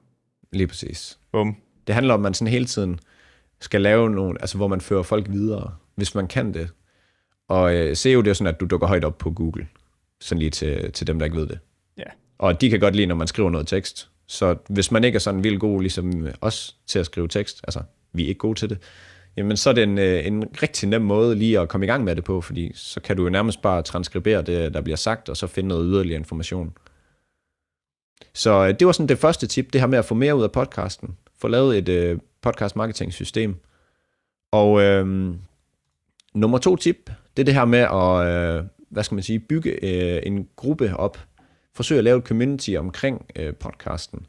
Lige 0.54 0.68
præcis. 0.68 1.20
Bum. 1.32 1.56
Det 1.88 1.96
handler 1.96 2.14
om, 2.14 2.20
at 2.20 2.24
man 2.24 2.34
sådan 2.34 2.52
hele 2.52 2.66
tiden 2.66 3.00
skal 3.62 3.82
lave 3.82 4.10
nogle, 4.10 4.42
altså 4.42 4.58
hvor 4.58 4.68
man 4.68 4.82
fører 4.82 5.04
folk 5.04 5.30
videre, 5.30 5.72
hvis 5.96 6.16
man 6.16 6.28
kan 6.28 6.54
det. 6.54 6.70
Og 7.50 7.76
øh, 7.76 7.96
SEO, 7.96 8.22
det 8.22 8.30
er 8.30 8.34
sådan, 8.34 8.54
at 8.54 8.60
du 8.60 8.66
dukker 8.66 8.88
højt 8.88 9.06
op 9.06 9.18
på 9.18 9.32
Google. 9.32 9.68
Sådan 10.22 10.40
lige 10.40 10.50
til, 10.50 10.92
til 10.92 11.08
dem, 11.08 11.20
der 11.20 11.26
ikke 11.26 11.38
ved 11.38 11.48
det. 11.48 11.60
Ja. 11.98 12.04
Og 12.38 12.62
de 12.62 12.70
kan 12.70 12.80
godt 12.80 12.96
lide, 12.96 13.08
når 13.08 13.16
man 13.16 13.28
skriver 13.28 13.50
noget 13.50 13.68
tekst. 13.68 14.10
Så 14.28 14.56
hvis 14.70 14.92
man 14.92 15.04
ikke 15.04 15.16
er 15.16 15.20
sådan 15.20 15.44
vildt 15.44 15.60
god, 15.60 15.82
ligesom 15.82 16.28
os, 16.42 16.76
til 16.88 17.00
at 17.00 17.06
skrive 17.06 17.28
tekst, 17.28 17.62
altså 17.64 17.82
vi 18.14 18.24
er 18.24 18.28
ikke 18.28 18.40
gode 18.40 18.60
til 18.60 18.70
det, 18.70 18.78
jamen 19.38 19.58
så 19.58 19.70
er 19.70 19.74
det 19.74 19.84
en, 19.84 19.98
øh, 19.98 20.28
en 20.28 20.44
rigtig 20.62 20.90
nem 20.90 21.02
måde 21.02 21.36
lige 21.36 21.60
at 21.60 21.70
komme 21.70 21.86
i 21.86 21.88
gang 21.88 22.04
med 22.04 22.16
det 22.16 22.24
på, 22.24 22.42
fordi 22.42 22.72
så 22.76 23.00
kan 23.00 23.18
du 23.18 23.24
jo 23.24 23.30
nærmest 23.30 23.62
bare 23.62 23.82
transkribere 23.82 24.42
det, 24.42 24.74
der 24.74 24.82
bliver 24.82 24.98
sagt, 24.98 25.30
og 25.30 25.38
så 25.38 25.48
finde 25.48 25.68
noget 25.68 25.88
yderligere 25.92 26.20
information. 26.20 26.74
Så 28.34 28.68
øh, 28.68 28.80
det 28.80 28.88
var 28.88 28.92
sådan 28.92 29.10
det 29.10 29.18
første 29.18 29.48
tip, 29.48 29.74
det 29.74 29.82
her 29.82 29.88
med 29.88 29.98
at 29.98 30.06
få 30.06 30.16
mere 30.16 30.36
ud 30.36 30.44
af 30.44 30.52
podcasten. 30.52 31.18
Få 31.38 31.48
lavet 31.48 31.78
et 31.78 31.90
øh, 31.90 32.20
podcast 32.42 32.76
marketing 32.76 33.14
system. 33.14 33.56
Og 34.52 34.82
øh, 34.82 35.34
nummer 36.34 36.58
to 36.58 36.76
tip, 36.76 37.12
det 37.40 37.44
er 37.44 37.46
det 37.46 37.54
her 37.54 37.66
med 37.66 37.80
at, 37.80 38.58
øh, 38.58 38.64
hvad 38.90 39.04
skal 39.04 39.16
man 39.16 39.24
sige, 39.24 39.40
bygge 39.40 39.86
øh, 39.86 40.22
en 40.26 40.48
gruppe 40.56 40.96
op. 40.98 41.20
Forsøge 41.76 41.98
at 41.98 42.04
lave 42.04 42.18
et 42.18 42.24
community 42.24 42.72
omkring 42.80 43.26
øh, 43.36 43.56
podcasten. 43.56 44.26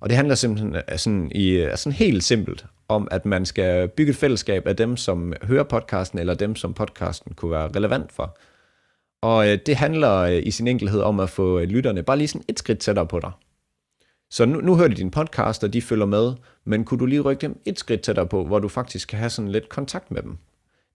Og 0.00 0.08
det 0.08 0.16
handler 0.16 0.34
simpelthen 0.34 0.76
sådan, 0.96 1.32
i, 1.34 1.68
sådan 1.74 1.92
helt 1.92 2.24
simpelt 2.24 2.66
om, 2.88 3.08
at 3.10 3.26
man 3.26 3.46
skal 3.46 3.88
bygge 3.88 4.10
et 4.10 4.16
fællesskab 4.16 4.66
af 4.66 4.76
dem, 4.76 4.96
som 4.96 5.32
hører 5.42 5.62
podcasten, 5.62 6.18
eller 6.18 6.34
dem, 6.34 6.56
som 6.56 6.74
podcasten 6.74 7.34
kunne 7.34 7.50
være 7.50 7.70
relevant 7.76 8.12
for. 8.12 8.38
Og 9.22 9.48
øh, 9.48 9.58
det 9.66 9.76
handler 9.76 10.16
øh, 10.16 10.42
i 10.44 10.50
sin 10.50 10.68
enkelhed 10.68 11.00
om 11.00 11.20
at 11.20 11.30
få 11.30 11.58
øh, 11.58 11.68
lytterne 11.68 12.02
bare 12.02 12.16
lige 12.18 12.28
sådan 12.28 12.44
et 12.48 12.58
skridt 12.58 12.78
tættere 12.78 13.06
på 13.06 13.20
dig. 13.20 13.30
Så 14.30 14.44
nu, 14.46 14.60
nu 14.60 14.76
hører 14.76 14.88
de 14.88 14.94
din 14.94 15.10
podcast, 15.10 15.64
og 15.64 15.72
de 15.72 15.82
følger 15.82 16.06
med, 16.06 16.32
men 16.64 16.84
kunne 16.84 17.00
du 17.00 17.06
lige 17.06 17.20
rykke 17.20 17.40
dem 17.40 17.60
et 17.64 17.78
skridt 17.78 18.00
tættere 18.00 18.26
på, 18.26 18.44
hvor 18.44 18.58
du 18.58 18.68
faktisk 18.68 19.08
kan 19.08 19.18
have 19.18 19.30
sådan 19.30 19.50
lidt 19.52 19.68
kontakt 19.68 20.10
med 20.10 20.22
dem? 20.22 20.38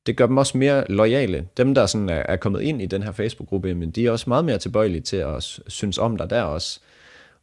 Det 0.05 0.17
gør 0.17 0.25
dem 0.25 0.37
også 0.37 0.57
mere 0.57 0.85
lojale. 0.89 1.47
Dem, 1.57 1.75
der 1.75 1.85
sådan 1.85 2.09
er, 2.09 2.23
er 2.29 2.35
kommet 2.35 2.61
ind 2.61 2.81
i 2.81 2.85
den 2.85 3.03
her 3.03 3.11
Facebook-gruppe, 3.11 3.75
men 3.75 3.91
de 3.91 4.07
er 4.07 4.11
også 4.11 4.29
meget 4.29 4.45
mere 4.45 4.57
tilbøjelige 4.57 5.01
til 5.01 5.17
at 5.17 5.43
synes 5.67 5.97
om 5.97 6.17
dig 6.17 6.29
der 6.29 6.41
også. 6.41 6.79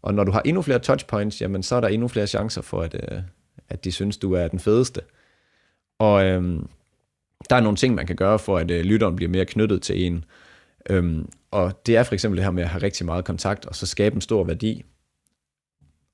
Og 0.03 0.15
når 0.15 0.25
du 0.25 0.33
har 0.33 0.43
endnu 0.45 0.63
flere 0.63 0.79
touchpoints, 0.79 1.41
jamen 1.41 1.63
så 1.63 1.77
er 1.77 1.81
der 1.81 1.89
endnu 1.89 2.09
flere 2.09 2.27
chancer 2.27 2.63
for, 2.63 2.83
at, 2.83 2.95
øh, 2.95 3.23
at 3.69 3.85
de 3.85 3.93
synes, 3.93 4.17
du 4.17 4.33
er 4.33 4.49
den 4.49 4.59
fedeste. 4.59 5.01
Og 5.99 6.25
øhm, 6.25 6.69
der 7.51 7.57
er 7.57 7.61
nogle 7.61 7.77
ting, 7.77 7.95
man 7.95 8.07
kan 8.07 8.17
gøre 8.17 8.39
for, 8.39 8.59
at 8.59 8.71
øh, 8.71 8.85
lytteren 8.85 9.17
bliver 9.17 9.31
mere 9.31 9.47
knyttet 9.47 9.83
til 9.83 10.07
en. 10.07 10.25
Øhm, 10.91 11.29
og 11.51 11.87
det 11.87 11.97
er 11.97 12.03
for 12.03 12.15
eksempel 12.15 12.37
det 12.37 12.45
her 12.45 12.51
med 12.51 12.63
at 12.63 12.69
have 12.69 12.83
rigtig 12.83 13.07
meget 13.07 13.25
kontakt, 13.25 13.67
og 13.67 13.75
så 13.75 13.87
skabe 13.87 14.15
en 14.15 14.21
stor 14.21 14.45
værdi. 14.45 14.85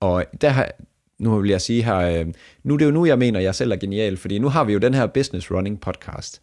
Og 0.01 0.25
der 0.41 0.49
har, 0.49 0.71
nu 1.19 1.41
vil 1.41 1.51
jeg 1.51 1.61
sige 1.61 1.83
her, 1.83 1.97
øh, 1.97 2.27
nu 2.63 2.75
er 2.75 2.79
det 2.79 2.87
jo 2.87 2.91
nu, 2.91 3.07
jeg 3.07 3.19
mener, 3.19 3.41
jeg 3.41 3.55
selv 3.55 3.73
er 3.73 3.77
genial, 3.77 4.17
fordi 4.17 4.39
nu 4.39 4.49
har 4.49 4.65
vi 4.65 4.73
jo 4.73 4.79
den 4.79 4.95
her 4.95 5.07
Business 5.07 5.51
Running 5.51 5.81
podcast. 5.81 6.43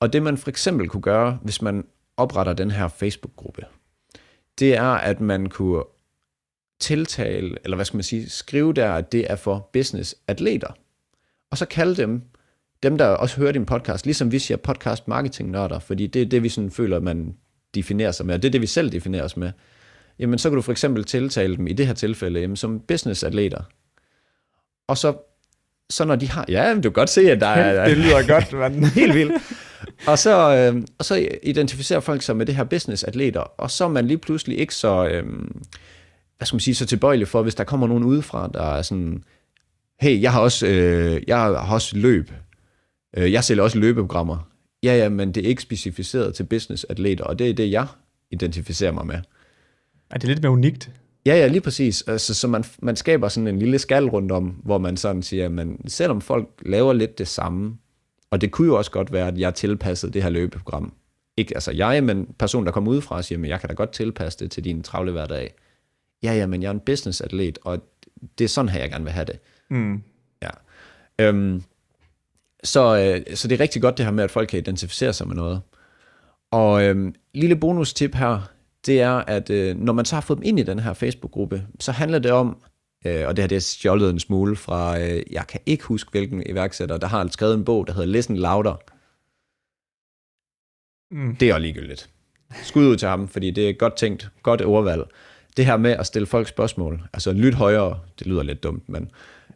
Og 0.00 0.12
det 0.12 0.22
man 0.22 0.36
for 0.36 0.50
eksempel 0.50 0.88
kunne 0.88 1.02
gøre, 1.02 1.38
hvis 1.42 1.62
man 1.62 1.84
opretter 2.16 2.52
den 2.52 2.70
her 2.70 2.88
Facebook-gruppe, 2.88 3.62
det 4.58 4.76
er, 4.76 4.92
at 4.92 5.20
man 5.20 5.48
kunne 5.48 5.82
tiltale, 6.80 7.56
eller 7.64 7.76
hvad 7.76 7.84
skal 7.84 7.96
man 7.96 8.04
sige, 8.04 8.30
skrive 8.30 8.72
der, 8.72 8.92
at 8.92 9.12
det 9.12 9.30
er 9.30 9.36
for 9.36 9.70
business 9.72 10.14
atleter. 10.28 10.68
Og 11.50 11.58
så 11.58 11.66
kalde 11.66 11.96
dem, 11.96 12.22
dem 12.82 12.98
der 12.98 13.06
også 13.06 13.36
hører 13.36 13.52
din 13.52 13.66
podcast, 13.66 14.04
ligesom 14.06 14.32
vi 14.32 14.38
siger 14.38 14.58
podcast 14.58 15.08
marketing 15.08 15.50
nørder, 15.50 15.78
fordi 15.78 16.06
det 16.06 16.22
er 16.22 16.26
det, 16.26 16.42
vi 16.42 16.48
sådan 16.48 16.70
føler, 16.70 17.00
man 17.00 17.36
definerer 17.74 18.12
sig 18.12 18.26
med, 18.26 18.34
og 18.34 18.42
det 18.42 18.48
er 18.48 18.52
det, 18.52 18.60
vi 18.60 18.66
selv 18.66 18.92
definerer 18.92 19.24
os 19.24 19.36
med. 19.36 19.52
Jamen, 20.18 20.38
så 20.38 20.50
kan 20.50 20.56
du 20.56 20.62
for 20.62 20.72
eksempel 20.72 21.04
tiltale 21.04 21.56
dem 21.56 21.66
i 21.66 21.72
det 21.72 21.86
her 21.86 21.94
tilfælde, 21.94 22.40
jamen, 22.40 22.56
som 22.56 22.80
business 22.80 23.24
atleter. 23.24 23.62
Og 24.90 24.98
så, 24.98 25.14
så 25.90 26.04
når 26.04 26.16
de 26.16 26.28
har, 26.28 26.44
ja, 26.48 26.74
du 26.74 26.80
kan 26.80 26.92
godt 26.92 27.10
se, 27.10 27.30
at 27.30 27.40
der 27.40 27.46
er... 27.46 27.88
det 27.88 27.96
lyder 27.96 28.26
godt, 28.26 28.52
mand. 28.52 28.84
helt 29.00 29.14
vildt. 29.14 29.42
Og 30.06 30.18
så, 30.18 30.56
øh, 30.56 30.82
og 30.98 31.04
så 31.04 31.28
identificerer 31.42 32.00
folk 32.00 32.22
sig 32.22 32.36
med 32.36 32.46
det 32.46 32.54
her 32.54 32.64
business 32.64 33.04
atleter, 33.04 33.40
og 33.40 33.70
så 33.70 33.84
er 33.84 33.88
man 33.88 34.06
lige 34.06 34.18
pludselig 34.18 34.58
ikke 34.58 34.74
så... 34.74 35.06
Øh, 35.06 35.24
hvad 36.36 36.46
skal 36.46 36.54
man 36.54 36.60
sige, 36.60 36.74
så 36.74 36.86
tilbøjelig 36.86 37.28
for, 37.28 37.42
hvis 37.42 37.54
der 37.54 37.64
kommer 37.64 37.86
nogen 37.86 38.04
udefra, 38.04 38.50
der 38.54 38.62
er 38.62 38.82
sådan, 38.82 39.24
hey, 40.00 40.22
jeg 40.22 40.32
har 40.32 40.40
også, 40.40 40.66
øh, 40.66 41.22
jeg 41.26 41.38
har 41.38 41.74
også 41.74 41.96
løb. 41.96 42.32
Øh, 43.16 43.32
jeg 43.32 43.44
sælger 43.44 43.62
også 43.62 43.78
løbeprogrammer. 43.78 44.48
Ja, 44.82 44.96
ja, 44.96 45.08
men 45.08 45.32
det 45.32 45.44
er 45.44 45.48
ikke 45.48 45.62
specificeret 45.62 46.34
til 46.34 46.44
business-atleter, 46.44 47.24
og 47.24 47.38
det 47.38 47.50
er 47.50 47.54
det, 47.54 47.70
jeg 47.70 47.86
identificerer 48.30 48.92
mig 48.92 49.06
med. 49.06 49.18
Er 50.10 50.18
det 50.18 50.28
lidt 50.28 50.42
mere 50.42 50.52
unikt? 50.52 50.90
Ja, 51.26 51.34
ja, 51.34 51.46
lige 51.46 51.60
præcis. 51.60 52.02
Altså, 52.06 52.34
så 52.34 52.48
man, 52.48 52.64
man 52.78 52.96
skaber 52.96 53.28
sådan 53.28 53.46
en 53.46 53.58
lille 53.58 53.78
skal 53.78 54.04
rundt 54.04 54.32
om, 54.32 54.44
hvor 54.44 54.78
man 54.78 54.96
sådan 54.96 55.22
siger, 55.22 55.48
men 55.48 55.88
selvom 55.88 56.20
folk 56.20 56.48
laver 56.66 56.92
lidt 56.92 57.18
det 57.18 57.28
samme, 57.28 57.76
og 58.30 58.40
det 58.40 58.50
kunne 58.50 58.66
jo 58.66 58.76
også 58.76 58.90
godt 58.90 59.12
være, 59.12 59.28
at 59.28 59.38
jeg 59.38 59.54
tilpassede 59.54 60.12
det 60.12 60.22
her 60.22 60.30
løbeprogram. 60.30 60.92
Ikke 61.36 61.56
altså 61.56 61.72
jeg, 61.72 62.04
men 62.04 62.34
person, 62.38 62.66
der 62.66 62.72
kommer 62.72 62.90
udefra 62.90 63.22
siger, 63.22 63.38
men 63.38 63.50
jeg 63.50 63.60
kan 63.60 63.68
da 63.68 63.74
godt 63.74 63.92
tilpasse 63.92 64.38
det 64.38 64.50
til 64.50 64.64
din 64.64 64.82
travle 64.82 65.12
hverdag 65.12 65.54
ja, 66.22 66.32
ja, 66.32 66.46
men 66.46 66.62
jeg 66.62 66.68
er 66.68 66.72
en 66.72 66.80
business-atlet, 66.80 67.58
og 67.64 67.82
det 68.38 68.44
er 68.44 68.48
sådan 68.48 68.68
her, 68.68 68.80
jeg 68.80 68.90
gerne 68.90 69.04
vil 69.04 69.12
have 69.12 69.24
det. 69.24 69.38
Mm. 69.70 70.02
Ja. 70.42 70.50
Øhm, 71.18 71.62
så, 72.64 72.96
øh, 72.96 73.36
så 73.36 73.48
det 73.48 73.54
er 73.54 73.60
rigtig 73.60 73.82
godt 73.82 73.98
det 73.98 74.04
her 74.04 74.12
med, 74.12 74.24
at 74.24 74.30
folk 74.30 74.48
kan 74.48 74.58
identificere 74.58 75.12
sig 75.12 75.28
med 75.28 75.36
noget. 75.36 75.60
Og 76.50 76.84
øhm, 76.84 77.14
lille 77.34 77.56
bonus-tip 77.56 78.14
her, 78.14 78.50
det 78.86 79.00
er, 79.00 79.10
at 79.10 79.50
øh, 79.50 79.76
når 79.76 79.92
man 79.92 80.04
så 80.04 80.16
har 80.16 80.20
fået 80.20 80.36
dem 80.36 80.46
ind 80.46 80.60
i 80.60 80.62
den 80.62 80.78
her 80.78 80.92
Facebook-gruppe, 80.92 81.66
så 81.80 81.92
handler 81.92 82.18
det 82.18 82.32
om, 82.32 82.62
øh, 83.06 83.26
og 83.26 83.36
det 83.36 83.42
her 83.42 83.48
det 83.48 83.56
er 83.56 83.60
stjålet 83.60 84.10
en 84.10 84.20
smule 84.20 84.56
fra, 84.56 85.00
øh, 85.00 85.22
jeg 85.30 85.46
kan 85.46 85.60
ikke 85.66 85.84
huske, 85.84 86.10
hvilken 86.10 86.42
iværksætter, 86.46 86.96
der 86.96 87.06
har 87.06 87.28
skrevet 87.30 87.54
en 87.54 87.64
bog, 87.64 87.86
der 87.86 87.92
hedder 87.92 88.08
Listen 88.08 88.36
Louder. 88.36 88.76
Mm. 91.10 91.36
Det 91.36 91.50
er 91.50 91.54
også 91.54 91.62
ligegyldigt. 91.62 92.10
Skud 92.62 92.86
ud 92.86 92.96
til 92.96 93.08
ham, 93.08 93.28
fordi 93.28 93.50
det 93.50 93.68
er 93.68 93.72
godt 93.72 93.96
tænkt, 93.96 94.30
godt 94.42 94.62
ordvalg 94.62 95.04
det 95.56 95.66
her 95.66 95.76
med 95.76 95.90
at 95.90 96.06
stille 96.06 96.26
folk 96.26 96.48
spørgsmål, 96.48 97.02
altså 97.12 97.32
lyt 97.32 97.54
højere, 97.54 97.98
det 98.18 98.26
lyder 98.26 98.42
lidt 98.42 98.62
dumt, 98.62 98.88
men 98.88 99.10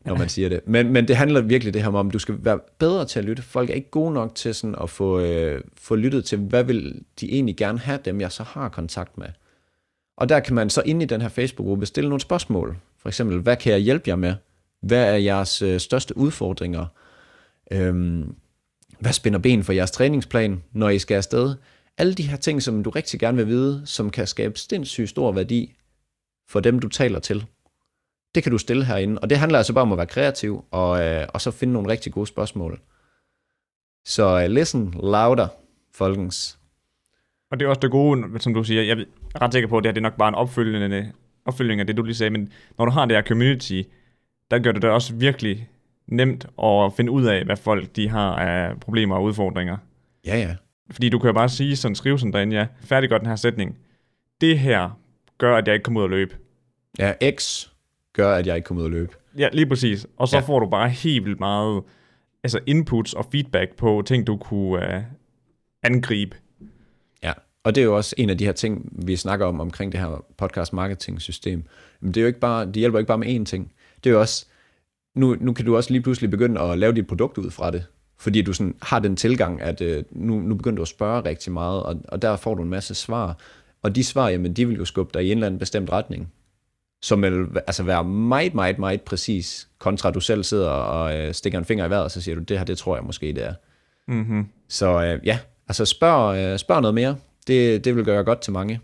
når 0.05 0.19
man 0.19 0.29
siger 0.29 0.49
det. 0.49 0.61
Men, 0.67 0.93
men 0.93 1.09
det 1.09 1.17
handler 1.17 1.41
virkelig 1.41 1.75
det 1.75 1.83
her 1.83 1.93
om, 1.93 2.07
at 2.07 2.13
du 2.13 2.19
skal 2.19 2.37
være 2.39 2.59
bedre 2.79 3.05
til 3.05 3.19
at 3.19 3.25
lytte. 3.25 3.43
Folk 3.43 3.71
er 3.71 3.75
ikke 3.75 3.91
gode 3.91 4.13
nok 4.13 4.35
til 4.35 4.55
sådan 4.55 4.75
at 4.83 4.91
få, 4.91 5.21
øh, 5.21 5.61
få 5.77 5.95
lyttet 5.95 6.25
til, 6.25 6.39
hvad 6.39 6.65
vil 6.65 7.03
de 7.21 7.33
egentlig 7.33 7.57
gerne 7.57 7.79
have, 7.79 7.99
dem 8.05 8.21
jeg 8.21 8.33
så 8.33 8.43
har 8.43 8.69
kontakt 8.69 9.19
med. 9.19 9.27
Og 10.17 10.29
der 10.29 10.41
kan 10.41 10.55
man 10.55 10.71
så 10.71 10.83
ind 10.85 11.03
i 11.03 11.07
den 11.07 11.21
her 11.21 11.29
Facebook-gruppe 11.29 11.87
stille 11.87 12.09
nogle 12.09 12.21
spørgsmål. 12.21 12.77
For 12.99 13.09
eksempel, 13.09 13.39
hvad 13.39 13.57
kan 13.57 13.73
jeg 13.73 13.81
hjælpe 13.81 14.11
jer 14.11 14.17
med? 14.17 14.35
Hvad 14.83 15.05
er 15.05 15.17
jeres 15.17 15.63
øh, 15.63 15.81
største 15.81 16.17
udfordringer? 16.17 16.87
Øhm, 17.71 18.35
hvad 19.01 19.13
spænder 19.13 19.39
ben 19.39 19.65
for 19.65 19.73
jeres 19.73 19.91
træningsplan, 19.91 20.63
når 20.73 20.89
I 20.89 20.99
skal 20.99 21.15
afsted? 21.15 21.55
Alle 21.99 22.15
de 22.15 22.29
her 22.29 22.37
ting, 22.37 22.63
som 22.63 22.83
du 22.83 22.91
rigtig 22.91 23.21
gerne 23.21 23.37
vil 23.37 23.47
vide, 23.47 23.83
som 23.85 24.11
kan 24.11 24.27
skabe 24.27 24.59
sindssygt 24.59 25.09
stor 25.09 25.33
værdi 25.33 25.77
for 26.49 26.61
dem, 26.61 26.79
du 26.79 26.89
taler 26.89 27.19
til. 27.19 27.47
Det 28.35 28.43
kan 28.43 28.53
du 28.53 28.59
stille 28.59 28.85
herinde, 28.85 29.19
og 29.19 29.31
det 29.31 29.39
handler 29.39 29.59
altså 29.59 29.73
bare 29.73 29.83
om 29.83 29.93
at 29.93 29.99
være 29.99 30.07
kreativ, 30.07 30.65
og, 30.71 31.05
øh, 31.05 31.27
og 31.35 31.41
så 31.41 31.51
finde 31.51 31.73
nogle 31.73 31.89
rigtig 31.89 32.13
gode 32.13 32.27
spørgsmål. 32.27 32.81
Så 34.05 34.45
uh, 34.45 34.51
listen 34.51 34.95
louder, 35.03 35.49
folkens. 35.95 36.59
Og 37.51 37.61
det 37.61 37.67
er 37.67 37.69
også 37.69 37.81
det 37.81 37.91
gode, 37.91 38.41
som 38.41 38.55
du 38.55 38.65
siger, 38.65 38.83
jeg 38.83 38.99
er 38.99 39.05
ret 39.43 39.53
sikker 39.53 39.69
på, 39.69 39.79
at 39.79 39.85
det 39.85 39.89
her 39.89 39.93
det 39.93 40.01
er 40.01 40.03
nok 40.03 40.17
bare 40.17 40.29
en 40.29 40.35
opfølgende, 40.35 41.13
opfølgning 41.45 41.81
af 41.81 41.87
det, 41.87 41.97
du 41.97 42.03
lige 42.03 42.15
sagde, 42.15 42.31
men 42.31 42.53
når 42.79 42.85
du 42.85 42.91
har 42.91 43.07
det 43.07 43.17
her 43.17 43.23
community, 43.23 43.83
der 44.51 44.59
gør 44.59 44.73
det 44.73 44.83
det 44.83 44.91
også 44.91 45.15
virkelig 45.15 45.69
nemt 46.07 46.47
at 46.63 46.93
finde 46.97 47.11
ud 47.11 47.25
af, 47.25 47.45
hvad 47.45 47.57
folk 47.57 47.97
de 47.97 48.09
har 48.09 48.37
af 48.37 48.81
problemer 48.81 49.17
og 49.17 49.23
udfordringer. 49.23 49.77
Ja, 50.27 50.37
ja. 50.37 50.57
Fordi 50.91 51.09
du 51.09 51.19
kan 51.19 51.29
jo 51.29 51.33
bare 51.33 51.49
sige 51.49 51.77
sådan, 51.77 51.95
skrive 51.95 52.19
sådan 52.19 52.33
derinde, 52.33 52.57
ja, 52.57 52.67
færdiggør 52.81 53.19
den 53.19 53.27
her 53.27 53.37
sætning. 53.37 53.79
Det 54.41 54.59
her 54.59 54.99
gør, 55.39 55.57
at 55.57 55.67
jeg 55.67 55.75
ikke 55.75 55.85
kommer 55.85 56.01
ud 56.01 56.05
at 56.05 56.11
løbe. 56.11 56.37
Ja, 56.99 57.13
X 57.37 57.67
gør, 58.15 58.35
at 58.35 58.47
jeg 58.47 58.57
ikke 58.57 58.67
kommer 58.67 58.83
ud 58.83 58.87
at 58.87 58.93
løbe. 58.93 59.13
Ja, 59.39 59.49
lige 59.53 59.67
præcis. 59.67 60.07
Og 60.17 60.29
så 60.29 60.37
ja. 60.37 60.43
får 60.43 60.59
du 60.59 60.67
bare 60.67 60.89
helt 60.89 61.25
vildt 61.25 61.41
meget 61.41 61.83
altså 62.45 62.61
inputs 62.67 63.15
og 63.15 63.27
feedback 63.33 63.77
på 63.77 64.03
ting, 64.07 64.27
du 64.27 64.37
kunne 64.37 64.97
uh, 64.97 65.03
angribe. 65.83 66.37
Ja, 67.23 67.33
og 67.65 67.75
det 67.75 67.81
er 67.81 67.85
jo 67.85 67.97
også 67.97 68.15
en 68.19 68.31
af 68.31 68.39
de 68.39 68.45
her 68.45 68.53
ting, 68.53 68.93
vi 69.07 69.17
snakker 69.17 69.47
om 69.47 69.61
omkring 69.61 69.93
det 69.93 70.01
her 70.01 70.25
podcast 70.37 70.73
marketing 70.73 71.21
system. 71.21 71.65
Men 72.01 72.15
det 72.15 72.17
er 72.17 72.23
jo 72.23 72.27
ikke 72.27 72.41
bare, 72.41 72.67
det 72.67 72.77
hjælper 72.77 72.99
ikke 72.99 73.09
bare 73.09 73.19
med 73.19 73.41
én 73.41 73.45
ting. 73.45 73.73
Det 74.05 74.11
er 74.11 74.15
jo 74.15 74.21
også, 74.21 74.47
nu, 75.15 75.37
nu 75.41 75.53
kan 75.53 75.65
du 75.65 75.77
også 75.77 75.91
lige 75.93 76.03
pludselig 76.03 76.31
begynde 76.31 76.61
at 76.61 76.79
lave 76.79 76.93
dit 76.93 77.07
produkt 77.07 77.39
ud 77.39 77.51
fra 77.51 77.71
det. 77.71 77.87
Fordi 78.19 78.43
du 78.43 78.53
sådan 78.53 78.75
har 78.83 78.99
den 78.99 79.17
tilgang, 79.17 79.63
at 79.63 79.81
uh, 79.81 80.03
nu, 80.11 80.41
nu 80.41 80.55
begynder 80.55 80.77
du 80.77 80.83
at 80.83 80.89
spørge 80.89 81.25
rigtig 81.25 81.53
meget, 81.53 81.83
og, 81.83 82.01
og 82.09 82.23
der 82.23 82.37
får 82.37 82.55
du 82.55 82.63
en 82.63 82.69
masse 82.69 82.95
svar. 82.95 83.39
Og 83.83 83.97
de 83.97 84.05
svar, 84.05 84.29
jamen, 84.29 84.53
de 84.53 84.69
vil 84.69 84.77
jo 84.77 84.85
skubbe 84.85 85.11
dig 85.15 85.25
i 85.25 85.31
en 85.31 85.39
eller 85.39 85.47
anden 85.47 85.59
bestemt 85.59 85.93
retning, 85.93 86.33
som 87.05 87.23
vil 87.23 87.47
altså 87.67 87.83
være 87.83 88.05
meget, 88.05 88.55
meget, 88.55 88.79
meget 88.79 89.03
præcis, 89.03 89.69
kontra 89.79 90.11
du 90.11 90.21
selv 90.21 90.45
sidder 90.45 90.71
og 90.71 91.17
øh, 91.17 91.35
stikker 91.35 91.59
en 91.59 91.65
finger 91.65 91.87
i 91.87 91.91
vejret, 91.91 92.05
og 92.05 92.11
så 92.11 92.21
siger 92.21 92.35
du, 92.35 92.43
det 92.43 92.59
her, 92.59 92.65
det 92.65 92.79
tror 92.79 92.97
jeg 92.97 93.05
måske, 93.05 93.27
det 93.27 93.45
er. 93.45 93.55
Mm-hmm. 94.09 94.49
Så 94.69 95.05
øh, 95.05 95.27
ja, 95.27 95.39
altså 95.69 95.85
spørg, 95.85 96.37
øh, 96.37 96.59
spørg 96.59 96.81
noget 96.81 96.95
mere. 96.95 97.17
Det, 97.47 97.85
det 97.85 97.97
vil 97.97 98.05
gøre 98.05 98.25
godt 98.25 98.41
til 98.41 98.53
mange. 98.53 98.81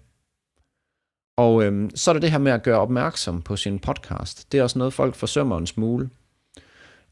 Og 1.37 1.65
øh, 1.65 1.91
så 1.95 2.11
er 2.11 2.13
der 2.13 2.21
det 2.21 2.31
her 2.31 2.39
med 2.39 2.53
at 2.53 2.63
gøre 2.63 2.79
opmærksom 2.81 3.43
på 3.43 3.57
sin 3.57 3.79
podcast. 3.79 4.53
Det 4.53 4.59
er 4.59 4.63
også 4.63 4.79
noget, 4.79 4.93
folk 4.93 5.15
forsømmer 5.15 5.59
en 5.59 5.67
smule. 5.67 6.11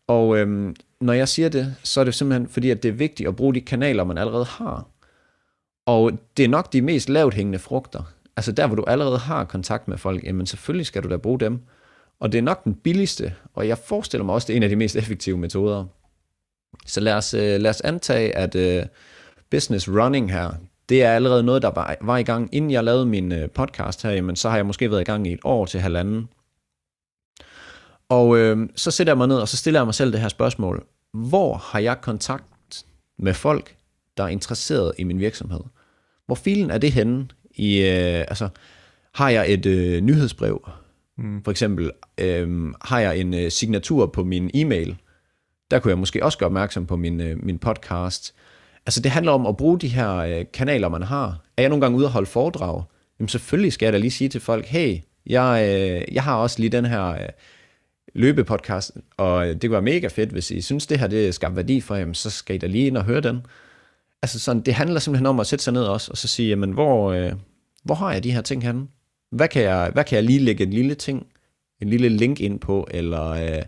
Og 0.07 0.39
øh, 0.39 0.75
når 1.01 1.13
jeg 1.13 1.29
siger 1.29 1.49
det, 1.49 1.77
så 1.83 2.01
er 2.01 2.05
det 2.05 2.15
simpelthen 2.15 2.49
fordi, 2.49 2.71
at 2.71 2.83
det 2.83 2.89
er 2.89 2.93
vigtigt 2.93 3.29
at 3.29 3.37
bruge 3.37 3.55
de 3.55 3.61
kanaler, 3.61 4.05
man 4.05 4.19
allerede 4.19 4.45
har. 4.45 4.87
Og 5.87 6.13
det 6.37 6.45
er 6.45 6.49
nok 6.49 6.73
de 6.73 6.83
mest 6.83 7.09
lavt 7.09 7.35
hængende 7.35 7.59
frugter. 7.59 8.03
Altså 8.39 8.53
der, 8.53 8.67
hvor 8.67 8.77
du 8.77 8.85
allerede 8.87 9.19
har 9.19 9.45
kontakt 9.45 9.89
med 9.89 9.99
folk, 9.99 10.25
jamen 10.25 10.47
selvfølgelig 10.47 10.87
skal 10.87 11.03
du 11.03 11.09
da 11.09 11.17
bruge 11.17 11.41
dem. 11.41 11.61
Og 12.21 12.33
det 12.33 12.39
er 12.39 12.43
nok 12.43 12.65
den 12.65 12.75
billigste, 12.75 13.35
og 13.55 13.69
jeg 13.69 13.79
forestiller 13.79 14.25
mig 14.25 14.35
også, 14.35 14.47
det 14.47 14.53
er 14.53 14.57
en 14.57 14.63
af 14.63 14.69
de 14.69 14.77
mest 14.77 14.97
effektive 14.97 15.39
metoder. 15.39 15.85
Så 16.87 17.01
lad 17.01 17.15
os, 17.15 17.35
øh, 17.35 17.61
lad 17.61 17.71
os 17.71 17.81
antage, 17.81 18.37
at 18.37 18.55
uh, 18.55 18.87
business 19.51 19.89
running 19.89 20.33
her, 20.33 20.51
det 20.89 21.03
er 21.03 21.13
allerede 21.13 21.43
noget, 21.43 21.63
der 21.63 21.71
var, 21.71 21.97
var 22.01 22.17
i 22.17 22.23
gang. 22.23 22.55
Inden 22.55 22.71
jeg 22.71 22.85
lavede 22.85 23.07
min 23.07 23.33
uh, 23.33 23.51
podcast 23.55 24.03
her, 24.03 24.11
jamen, 24.11 24.37
så 24.37 24.49
har 24.49 24.57
jeg 24.57 24.67
måske 24.67 24.91
været 24.91 25.01
i 25.01 25.05
gang 25.05 25.27
i 25.27 25.33
et 25.33 25.41
år 25.45 25.67
til 25.67 25.81
halvanden. 25.81 26.29
Og 28.09 28.29
uh, 28.29 28.67
så 28.77 28.91
sætter 28.91 29.11
jeg 29.11 29.19
mig 29.19 29.29
ned, 29.29 29.37
og 29.37 29.49
så 29.49 29.57
stiller 29.57 29.81
jeg 29.81 29.87
mig 29.87 29.95
selv 29.95 30.13
det 30.13 30.21
her 30.21 30.29
spørgsmål. 30.29 30.87
Hvor 31.15 31.55
har 31.55 31.79
jeg 31.79 32.01
kontakt 32.01 32.85
med 33.19 33.35
folk, 33.35 33.77
der 34.17 34.25
er 34.25 34.29
interesseret 34.29 34.93
i 34.99 35.05
min 35.05 35.19
virksomhed? 35.19 35.61
Hvor 36.27 36.35
filen 36.35 36.71
er 36.71 36.79
det 36.79 36.93
henne? 36.93 37.29
I, 37.59 37.79
øh, 37.79 38.21
altså, 38.21 38.49
har 39.15 39.29
jeg 39.29 39.53
et 39.53 39.67
øh, 39.67 40.01
nyhedsbrev, 40.01 40.69
mm. 41.19 41.45
for 41.45 41.51
eksempel, 41.51 41.91
øh, 42.19 42.73
har 42.85 43.01
jeg 43.01 43.19
en 43.19 43.35
øh, 43.35 43.51
signatur 43.51 44.07
på 44.07 44.25
min 44.25 44.51
e-mail, 44.55 44.97
Der 45.71 45.79
kunne 45.79 45.91
jeg 45.91 45.99
måske 45.99 46.25
også 46.25 46.39
gøre 46.39 46.47
opmærksom 46.47 46.87
på 46.87 46.97
min, 46.97 47.21
øh, 47.21 47.45
min 47.45 47.59
podcast. 47.59 48.35
Altså 48.87 49.01
det 49.01 49.11
handler 49.11 49.33
om 49.33 49.47
at 49.47 49.57
bruge 49.57 49.79
de 49.79 49.89
her 49.89 50.15
øh, 50.15 50.45
kanaler, 50.53 50.89
man 50.89 51.03
har. 51.03 51.41
Er 51.57 51.63
jeg 51.63 51.69
nogle 51.69 51.81
gange 51.81 51.99
ude 51.99 52.07
og 52.07 52.13
holde 52.13 52.27
foredrag? 52.27 52.83
Jamen 53.19 53.29
selvfølgelig 53.29 53.73
skal 53.73 53.87
jeg 53.87 53.93
da 53.93 53.99
lige 53.99 54.11
sige 54.11 54.29
til 54.29 54.41
folk, 54.41 54.67
hey, 54.67 54.99
jeg, 55.27 55.69
øh, 55.69 56.15
jeg 56.15 56.23
har 56.23 56.37
også 56.37 56.61
lige 56.61 56.71
den 56.71 56.85
her 56.85 57.07
øh, 57.09 57.29
løbepodcast, 58.15 58.93
og 59.17 59.47
det 59.47 59.61
kunne 59.61 59.73
være 59.73 59.83
mega 59.83 60.07
fedt, 60.07 60.31
hvis 60.31 60.51
I 60.51 60.61
synes, 60.61 60.87
det 60.87 60.99
her 60.99 61.07
det 61.07 61.35
skabt 61.35 61.57
værdi 61.57 61.81
for 61.81 61.95
jer, 61.95 62.13
så 62.13 62.31
skal 62.31 62.57
I 62.57 62.59
da 62.59 62.67
lige 62.67 62.87
ind 62.87 62.97
og 62.97 63.05
høre 63.05 63.21
den. 63.21 63.47
Altså 64.23 64.39
sådan, 64.39 64.63
det 64.63 64.75
handler 64.75 65.01
simpelthen 65.01 65.27
om 65.27 65.41
at 65.41 65.47
sætte 65.47 65.65
sig 65.65 65.73
ned 65.73 65.85
også, 65.85 66.11
og 66.11 66.17
så 66.17 66.29
sige, 66.29 66.49
jamen 66.49 66.73
hvor, 66.73 67.13
øh, 67.13 67.33
hvor 67.89 67.95
har 67.95 68.13
jeg 68.13 68.25
de 68.25 68.33
her 68.33 68.41
ting 68.41 68.63
henne? 68.63 68.87
Hvad 69.31 69.49
kan, 69.49 69.63
jeg, 69.63 69.91
hvad 69.93 70.05
kan 70.05 70.17
jeg 70.17 70.25
lige 70.25 70.39
lægge 70.39 70.65
en 70.65 70.71
lille 70.71 70.95
ting, 70.95 71.27
en 71.83 71.89
lille 71.89 72.09
link 72.09 72.41
ind 72.41 72.61
på, 72.61 72.89
eller 72.91 73.29
øh, 73.29 73.63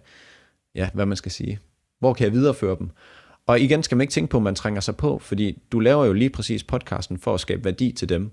ja, 0.75 0.91
hvad 0.95 1.07
man 1.07 1.17
skal 1.17 1.33
sige. 1.33 1.59
Hvor 1.99 2.15
kan 2.15 2.25
jeg 2.25 2.33
videreføre 2.33 2.77
dem? 2.79 2.91
Og 3.47 3.61
igen 3.61 3.83
skal 3.83 3.97
man 3.97 4.03
ikke 4.03 4.13
tænke 4.13 4.31
på, 4.31 4.37
at 4.37 4.43
man 4.43 4.55
trænger 4.55 4.81
sig 4.81 4.97
på, 4.97 5.19
fordi 5.19 5.59
du 5.73 5.81
laver 5.81 6.05
jo 6.05 6.13
lige 6.13 6.31
præcis 6.31 6.65
podcasten 6.65 7.19
for 7.19 7.35
at 7.35 7.41
skabe 7.41 7.65
værdi 7.65 7.93
til 7.93 8.09
dem. 8.09 8.31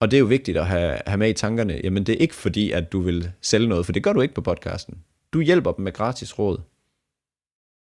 Og 0.00 0.10
det 0.10 0.16
er 0.16 0.20
jo 0.20 0.26
vigtigt 0.26 0.58
at 0.58 0.66
have, 0.66 0.98
have 1.06 1.18
med 1.18 1.30
i 1.30 1.32
tankerne. 1.32 1.80
Jamen 1.84 2.04
det 2.06 2.12
er 2.12 2.18
ikke 2.18 2.34
fordi, 2.34 2.70
at 2.70 2.92
du 2.92 3.00
vil 3.00 3.32
sælge 3.40 3.68
noget, 3.68 3.86
for 3.86 3.92
det 3.92 4.02
gør 4.02 4.12
du 4.12 4.20
ikke 4.20 4.34
på 4.34 4.40
podcasten. 4.40 4.98
Du 5.32 5.40
hjælper 5.40 5.72
dem 5.72 5.82
med 5.82 5.92
gratis 5.92 6.38
råd. 6.38 6.58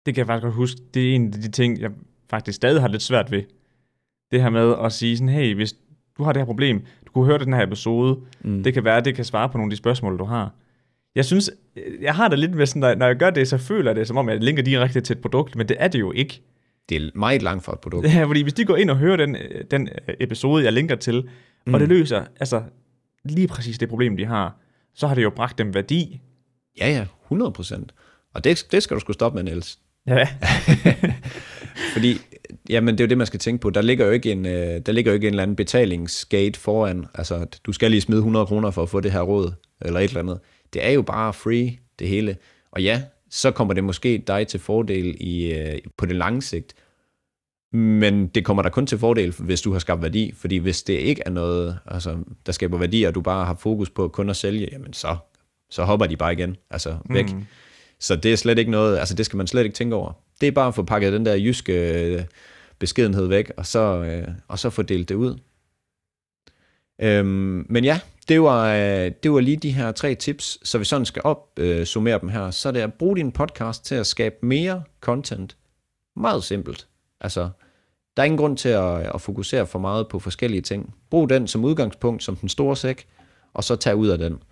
Det 0.07 0.15
kan 0.15 0.19
jeg 0.19 0.27
faktisk 0.27 0.43
godt 0.43 0.55
huske. 0.55 0.81
Det 0.95 1.11
er 1.11 1.15
en 1.15 1.27
af 1.27 1.41
de 1.41 1.51
ting, 1.51 1.81
jeg 1.81 1.91
faktisk 2.31 2.57
stadig 2.57 2.81
har 2.81 2.89
lidt 2.89 3.03
svært 3.03 3.31
ved. 3.31 3.43
Det 4.31 4.43
her 4.43 4.51
med 4.51 4.75
at 4.85 4.93
sige 4.93 5.17
sådan, 5.17 5.29
hey, 5.29 5.55
hvis 5.55 5.75
du 6.19 6.25
har 6.25 6.33
det 6.33 6.41
her 6.41 6.47
problem, 6.47 6.81
du 7.07 7.13
kunne 7.13 7.27
høre 7.27 7.39
den 7.39 7.53
her 7.53 7.63
episode, 7.63 8.21
mm. 8.41 8.63
det 8.63 8.75
kan 8.75 8.85
være, 8.85 8.97
at 8.97 9.05
det 9.05 9.15
kan 9.15 9.25
svare 9.25 9.49
på 9.49 9.59
nogle 9.59 9.69
af 9.69 9.71
de 9.71 9.77
spørgsmål, 9.77 10.19
du 10.19 10.25
har. 10.25 10.55
Jeg 11.15 11.25
synes, 11.25 11.51
jeg 12.01 12.15
har 12.15 12.29
det 12.29 12.39
lidt 12.39 12.55
med 12.55 12.67
sådan, 12.67 12.99
når 12.99 13.07
jeg 13.07 13.17
gør 13.17 13.31
det, 13.31 13.49
så 13.49 13.59
føler 13.59 13.91
jeg 13.91 13.97
det, 13.97 14.09
som 14.09 14.17
om 14.17 14.29
jeg 14.29 14.41
linker 14.41 14.63
direkte 14.63 15.01
til 15.01 15.17
et 15.17 15.23
produkt, 15.23 15.57
men 15.57 15.69
det 15.69 15.77
er 15.81 15.89
det 15.89 16.01
jo 16.01 16.13
ikke. 16.13 16.43
Det 16.89 16.97
er 16.97 17.11
meget 17.15 17.43
langt 17.43 17.65
fra 17.65 17.73
et 17.73 17.81
produkt. 17.81 18.15
Ja, 18.15 18.25
fordi 18.25 18.43
hvis 18.43 18.53
de 18.53 18.65
går 18.65 18.77
ind 18.77 18.91
og 18.91 18.97
hører 18.97 19.17
den, 19.17 19.37
den 19.71 19.89
episode, 20.21 20.65
jeg 20.65 20.73
linker 20.73 20.97
til, 20.97 21.29
mm. 21.67 21.75
og 21.75 21.81
det 21.81 21.89
løser 21.89 22.25
altså 22.41 22.63
lige 23.25 23.49
præcis 23.49 23.79
det 23.79 23.89
problem, 23.89 24.17
de 24.17 24.27
har, 24.27 24.57
så 24.95 25.07
har 25.07 25.15
det 25.15 25.23
jo 25.23 25.31
bragt 25.31 25.59
dem 25.59 25.75
værdi. 25.75 26.21
Ja, 26.81 26.91
ja, 26.91 27.07
100 27.25 27.53
procent. 27.53 27.93
Og 28.35 28.45
det, 28.45 28.67
det 28.73 28.83
skal 28.83 28.95
du 28.95 29.01
skulle 29.01 29.15
stoppe 29.15 29.37
med, 29.37 29.43
Niels. 29.43 29.79
Ja. 30.07 30.29
Fordi, 31.95 32.21
jamen 32.69 32.95
det 32.95 33.01
er 33.01 33.05
jo 33.05 33.09
det, 33.09 33.19
man 33.19 33.27
skal 33.27 33.41
tænke 33.41 33.61
på. 33.61 33.71
Der 33.71 33.83
ligger 33.83 34.07
jo 34.07 34.13
ikke 34.13 34.33
en, 34.33 34.47
øh, 34.47 34.81
der 34.87 34.93
ligger 34.93 35.13
jo 35.13 35.15
ikke 35.15 35.27
en 35.27 35.33
eller 35.33 35.43
anden 35.43 35.57
betalingsgate 35.57 36.61
foran. 36.61 37.07
Altså, 37.15 37.47
du 37.65 37.73
skal 37.73 37.91
lige 37.91 38.01
smide 38.01 38.19
100 38.19 38.47
kroner 38.47 38.71
for 38.71 38.83
at 38.83 38.89
få 38.89 39.01
det 39.01 39.13
her 39.13 39.21
råd, 39.21 39.53
eller 39.81 40.01
et 40.01 40.09
eller 40.09 40.21
andet. 40.21 40.41
Det 40.73 40.87
er 40.87 40.91
jo 40.91 41.03
bare 41.03 41.33
free, 41.33 41.79
det 41.99 42.09
hele. 42.09 42.37
Og 42.73 42.83
ja, 42.83 43.03
så 43.31 43.51
kommer 43.51 43.75
det 43.75 43.85
måske 43.85 44.19
dig 44.27 44.47
til 44.47 44.61
fordel 44.61 45.17
i, 45.21 45.53
øh, 45.53 45.79
på 45.97 46.07
det 46.07 46.17
lange 46.17 46.43
sigt. 46.43 46.75
Men 47.73 48.27
det 48.27 48.45
kommer 48.45 48.63
der 48.63 48.71
kun 48.71 48.87
til 48.87 48.99
fordel, 48.99 49.35
hvis 49.39 49.61
du 49.61 49.73
har 49.73 49.79
skabt 49.79 50.03
værdi. 50.03 50.33
Fordi 50.37 50.57
hvis 50.57 50.83
det 50.83 50.95
ikke 50.95 51.23
er 51.27 51.31
noget, 51.31 51.79
altså, 51.87 52.17
der 52.47 52.53
skaber 52.53 52.79
værdi, 52.79 53.03
og 53.03 53.15
du 53.15 53.21
bare 53.21 53.47
har 53.47 53.55
fokus 53.55 53.91
på 53.91 54.09
kun 54.09 54.31
at 54.31 54.37
sælge, 54.37 54.69
jamen 54.73 54.93
så, 54.93 55.17
så 55.71 55.85
hopper 55.85 56.07
de 56.07 56.17
bare 56.17 56.33
igen, 56.33 56.57
altså 56.71 56.97
væk. 57.11 57.33
Mm. 57.33 57.45
Så 58.01 58.17
det 58.17 58.33
er 58.33 58.37
slet 58.37 58.59
ikke 58.59 58.71
noget, 58.71 58.99
altså 58.99 59.15
det 59.15 59.27
skal 59.27 59.37
man 59.37 59.47
slet 59.47 59.65
ikke 59.65 59.75
tænke 59.75 59.97
over. 59.97 60.13
Det 60.41 60.47
er 60.47 60.53
bare 60.53 60.69
at 60.69 60.75
få 60.75 60.83
pakket 60.83 61.13
den 61.13 61.27
der 61.27 61.35
jyske 61.35 62.05
øh, 62.05 62.25
beskedenhed 62.79 63.27
væk, 63.27 63.53
og 63.57 63.67
så, 63.67 63.81
øh, 63.81 64.29
og 64.49 64.59
så 64.59 64.71
få 64.71 64.83
delt 64.83 65.09
det 65.09 65.15
ud. 65.15 65.39
Øhm, 67.03 67.67
men 67.69 67.85
ja, 67.85 68.01
det 68.29 68.43
var, 68.43 68.75
øh, 68.75 69.13
det 69.23 69.33
var 69.33 69.41
lige 69.41 69.57
de 69.57 69.73
her 69.73 69.93
tre 69.93 70.15
tips, 70.15 70.69
så 70.69 70.79
vi 70.79 70.85
sådan 70.85 71.07
skal 71.07 71.23
opsummere 71.25 72.15
øh, 72.15 72.21
dem 72.21 72.29
her. 72.29 72.51
Så 72.51 72.69
er 72.69 72.73
det 72.73 72.81
at 72.81 72.95
bruge 72.95 73.17
din 73.17 73.33
podcast 73.33 73.85
til 73.85 73.95
at 73.95 74.07
skabe 74.07 74.37
mere 74.43 74.83
content. 75.01 75.57
Meget 76.17 76.45
simpelt. 76.45 76.87
Altså, 77.21 77.49
der 78.17 78.23
er 78.23 78.25
ingen 78.25 78.39
grund 78.39 78.57
til 78.57 78.69
at, 78.69 79.15
at 79.15 79.21
fokusere 79.21 79.67
for 79.67 79.79
meget 79.79 80.09
på 80.09 80.19
forskellige 80.19 80.63
ting. 80.63 80.95
Brug 81.11 81.31
den 81.31 81.47
som 81.47 81.65
udgangspunkt, 81.65 82.23
som 82.23 82.37
den 82.37 82.49
store 82.49 82.77
sæk, 82.77 83.07
og 83.55 83.65
så 83.65 83.77
tag 83.77 83.97
ud 83.97 84.09
af 84.09 84.19
den. 84.19 84.43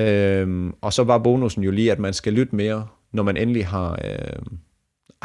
Øhm, 0.00 0.74
og 0.80 0.92
så 0.92 1.04
var 1.04 1.18
bonusen 1.18 1.64
jo 1.64 1.70
lige, 1.70 1.92
at 1.92 1.98
man 1.98 2.12
skal 2.12 2.32
lytte 2.32 2.56
mere, 2.56 2.88
når 3.12 3.22
man 3.22 3.36
endelig 3.36 3.66
har... 3.66 4.00
Øh, 4.04 4.42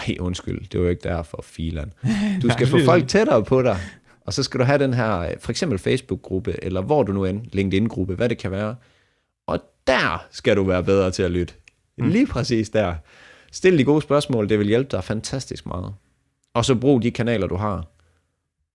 ej, 0.08 0.16
undskyld, 0.20 0.68
det 0.68 0.80
var 0.80 0.86
jo 0.86 0.90
ikke 0.90 1.10
derfor, 1.10 1.42
filan. 1.44 1.94
Du 2.42 2.50
skal 2.50 2.68
få 2.68 2.78
folk 2.86 3.08
tættere 3.08 3.44
på 3.44 3.62
dig, 3.62 3.78
og 4.22 4.34
så 4.34 4.44
skal 4.44 4.60
du 4.60 4.66
have 4.66 4.80
den 4.80 4.94
her, 4.94 5.34
for 5.40 5.52
eksempel 5.52 5.80
Facebook-gruppe, 5.80 6.64
eller 6.64 6.82
hvor 6.82 7.04
du 7.04 7.14
nu 7.14 7.26
end, 7.26 7.42
LinkedIn-gruppe, 7.54 8.16
hvad 8.16 8.30
det 8.30 8.38
kan 8.38 8.52
være. 8.52 8.76
Og 9.48 9.60
der 9.88 10.28
skal 10.32 10.56
du 10.56 10.64
være 10.64 10.84
bedre 10.84 11.12
til 11.12 11.24
at 11.24 11.32
lytte. 11.32 11.54
Mm. 11.98 12.10
Lige 12.10 12.28
præcis 12.28 12.70
der. 12.70 12.96
Stil 13.52 13.78
de 13.78 13.84
gode 13.84 14.02
spørgsmål, 14.02 14.50
det 14.50 14.60
vil 14.60 14.68
hjælpe 14.68 14.90
dig 14.92 15.04
fantastisk 15.04 15.66
meget. 15.66 15.94
Og 16.54 16.66
så 16.66 16.76
brug 16.76 17.02
de 17.02 17.12
kanaler, 17.12 17.48
du 17.48 17.56
har. 17.56 17.88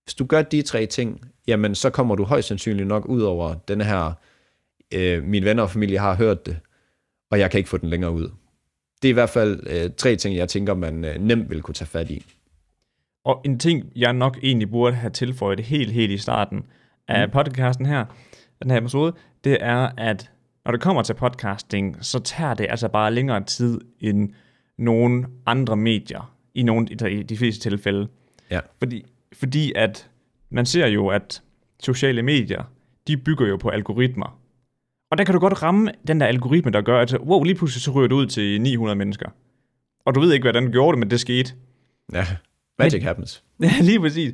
Hvis 0.03 0.13
du 0.13 0.25
gør 0.25 0.41
de 0.41 0.61
tre 0.61 0.85
ting, 0.85 1.21
jamen 1.47 1.75
så 1.75 1.89
kommer 1.89 2.15
du 2.15 2.23
højst 2.23 2.47
sandsynligt 2.47 2.87
nok 2.87 3.05
ud 3.05 3.21
over 3.21 3.53
den 3.53 3.81
her, 3.81 4.13
øh, 4.93 5.23
mine 5.23 5.45
venner 5.45 5.63
og 5.63 5.71
familie 5.71 5.99
har 5.99 6.15
hørt 6.15 6.45
det, 6.45 6.57
og 7.31 7.39
jeg 7.39 7.51
kan 7.51 7.57
ikke 7.57 7.69
få 7.69 7.77
den 7.77 7.89
længere 7.89 8.11
ud. 8.11 8.29
Det 9.01 9.07
er 9.07 9.09
i 9.09 9.13
hvert 9.13 9.29
fald 9.29 9.59
øh, 9.67 9.91
tre 9.97 10.15
ting, 10.15 10.35
jeg 10.35 10.49
tænker, 10.49 10.73
man 10.73 11.05
øh, 11.05 11.15
nemt 11.15 11.49
vil 11.49 11.61
kunne 11.61 11.75
tage 11.75 11.87
fat 11.87 12.09
i. 12.09 12.25
Og 13.25 13.41
en 13.45 13.59
ting, 13.59 13.91
jeg 13.95 14.13
nok 14.13 14.39
egentlig 14.43 14.69
burde 14.69 14.95
have 14.95 15.11
tilføjet 15.11 15.59
helt, 15.59 15.91
helt 15.91 16.11
i 16.11 16.17
starten 16.17 16.65
af 17.07 17.27
mm. 17.27 17.31
podcasten 17.31 17.85
her, 17.85 18.05
den 18.63 18.71
her 18.71 18.77
episode, 18.77 19.13
det 19.43 19.57
er, 19.61 19.89
at 19.97 20.31
når 20.65 20.71
det 20.71 20.81
kommer 20.81 21.01
til 21.01 21.13
podcasting, 21.13 21.97
så 22.01 22.19
tager 22.19 22.53
det 22.53 22.67
altså 22.69 22.87
bare 22.87 23.13
længere 23.13 23.43
tid 23.43 23.81
end 23.99 24.29
nogle 24.77 25.25
andre 25.45 25.75
medier, 25.75 26.35
i, 26.53 26.63
nogle, 26.63 26.87
i 27.09 27.23
de 27.23 27.37
fleste 27.37 27.69
tilfælde. 27.69 28.07
Ja. 28.51 28.59
Fordi, 28.79 29.05
fordi 29.33 29.73
at 29.75 30.09
man 30.49 30.65
ser 30.65 30.87
jo, 30.87 31.07
at 31.07 31.41
sociale 31.83 32.23
medier, 32.23 32.63
de 33.07 33.17
bygger 33.17 33.47
jo 33.47 33.57
på 33.57 33.69
algoritmer. 33.69 34.39
Og 35.15 35.19
der 35.19 35.25
kan 35.25 35.33
du 35.33 35.39
godt 35.39 35.63
ramme 35.63 35.91
den 36.07 36.19
der 36.19 36.25
algoritme, 36.25 36.71
der 36.71 36.81
gør, 36.81 37.01
at 37.01 37.19
wow, 37.19 37.43
lige 37.43 37.55
pludselig 37.55 37.81
så 37.81 37.91
ryger 37.91 38.07
du 38.07 38.15
ud 38.15 38.25
til 38.25 38.61
900 38.61 38.95
mennesker. 38.95 39.29
Og 40.05 40.15
du 40.15 40.19
ved 40.19 40.33
ikke, 40.33 40.43
hvordan 40.43 40.65
du 40.65 40.71
gjorde 40.71 40.95
det, 40.95 40.99
men 40.99 41.11
det 41.11 41.19
skete. 41.19 41.53
Ja, 42.13 42.25
magic 42.79 42.99
men, 42.99 43.07
happens. 43.07 43.43
Ja, 43.61 43.71
lige 43.81 43.99
præcis. 43.99 44.33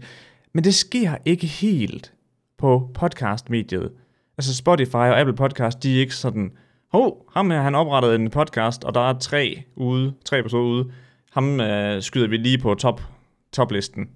Men 0.53 0.63
det 0.63 0.75
sker 0.75 1.17
ikke 1.25 1.47
helt 1.47 2.13
på 2.57 2.91
podcastmediet. 2.93 3.91
Altså 4.37 4.55
Spotify 4.55 4.95
og 4.95 5.19
Apple 5.19 5.35
Podcast, 5.35 5.83
de 5.83 5.95
er 5.95 5.99
ikke 5.99 6.15
sådan, 6.15 6.51
hov, 6.91 7.29
ham 7.33 7.51
her, 7.51 7.61
han 7.61 7.75
oprettede 7.75 8.15
en 8.15 8.29
podcast, 8.29 8.83
og 8.83 8.93
der 8.93 9.09
er 9.09 9.19
tre 9.19 9.63
ude, 9.75 10.13
tre 10.25 10.39
episoder 10.39 10.65
ude. 10.65 10.91
Ham 11.31 11.59
øh, 11.59 12.01
skyder 12.01 12.27
vi 12.27 12.37
lige 12.37 12.57
på 12.57 12.73
top, 12.75 13.01
toplisten. 13.53 14.09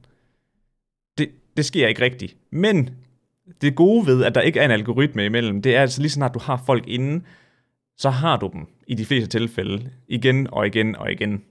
Det, 1.17 1.30
det 1.58 1.65
sker 1.65 1.88
ikke 1.88 2.01
rigtigt. 2.01 2.38
Men 2.51 2.89
det 3.62 3.75
gode 3.75 4.08
ved, 4.08 4.23
at 4.23 4.36
der 4.36 4.41
ikke 4.41 4.60
er 4.60 4.65
en 4.65 4.71
algoritme 4.71 5.25
imellem, 5.25 5.62
det 5.62 5.75
er 5.75 5.81
altså 5.81 6.01
lige 6.01 6.12
snart 6.12 6.34
du 6.34 6.39
har 6.39 6.63
folk 6.65 6.88
inde, 6.88 7.25
så 7.97 8.10
har 8.10 8.38
du 8.38 8.49
dem 8.53 8.67
i 8.88 8.95
de 8.95 9.05
fleste 9.05 9.29
tilfælde 9.29 9.89
igen 10.08 10.47
og 10.51 10.67
igen 10.67 10.95
og 10.95 11.12
igen. 11.12 11.43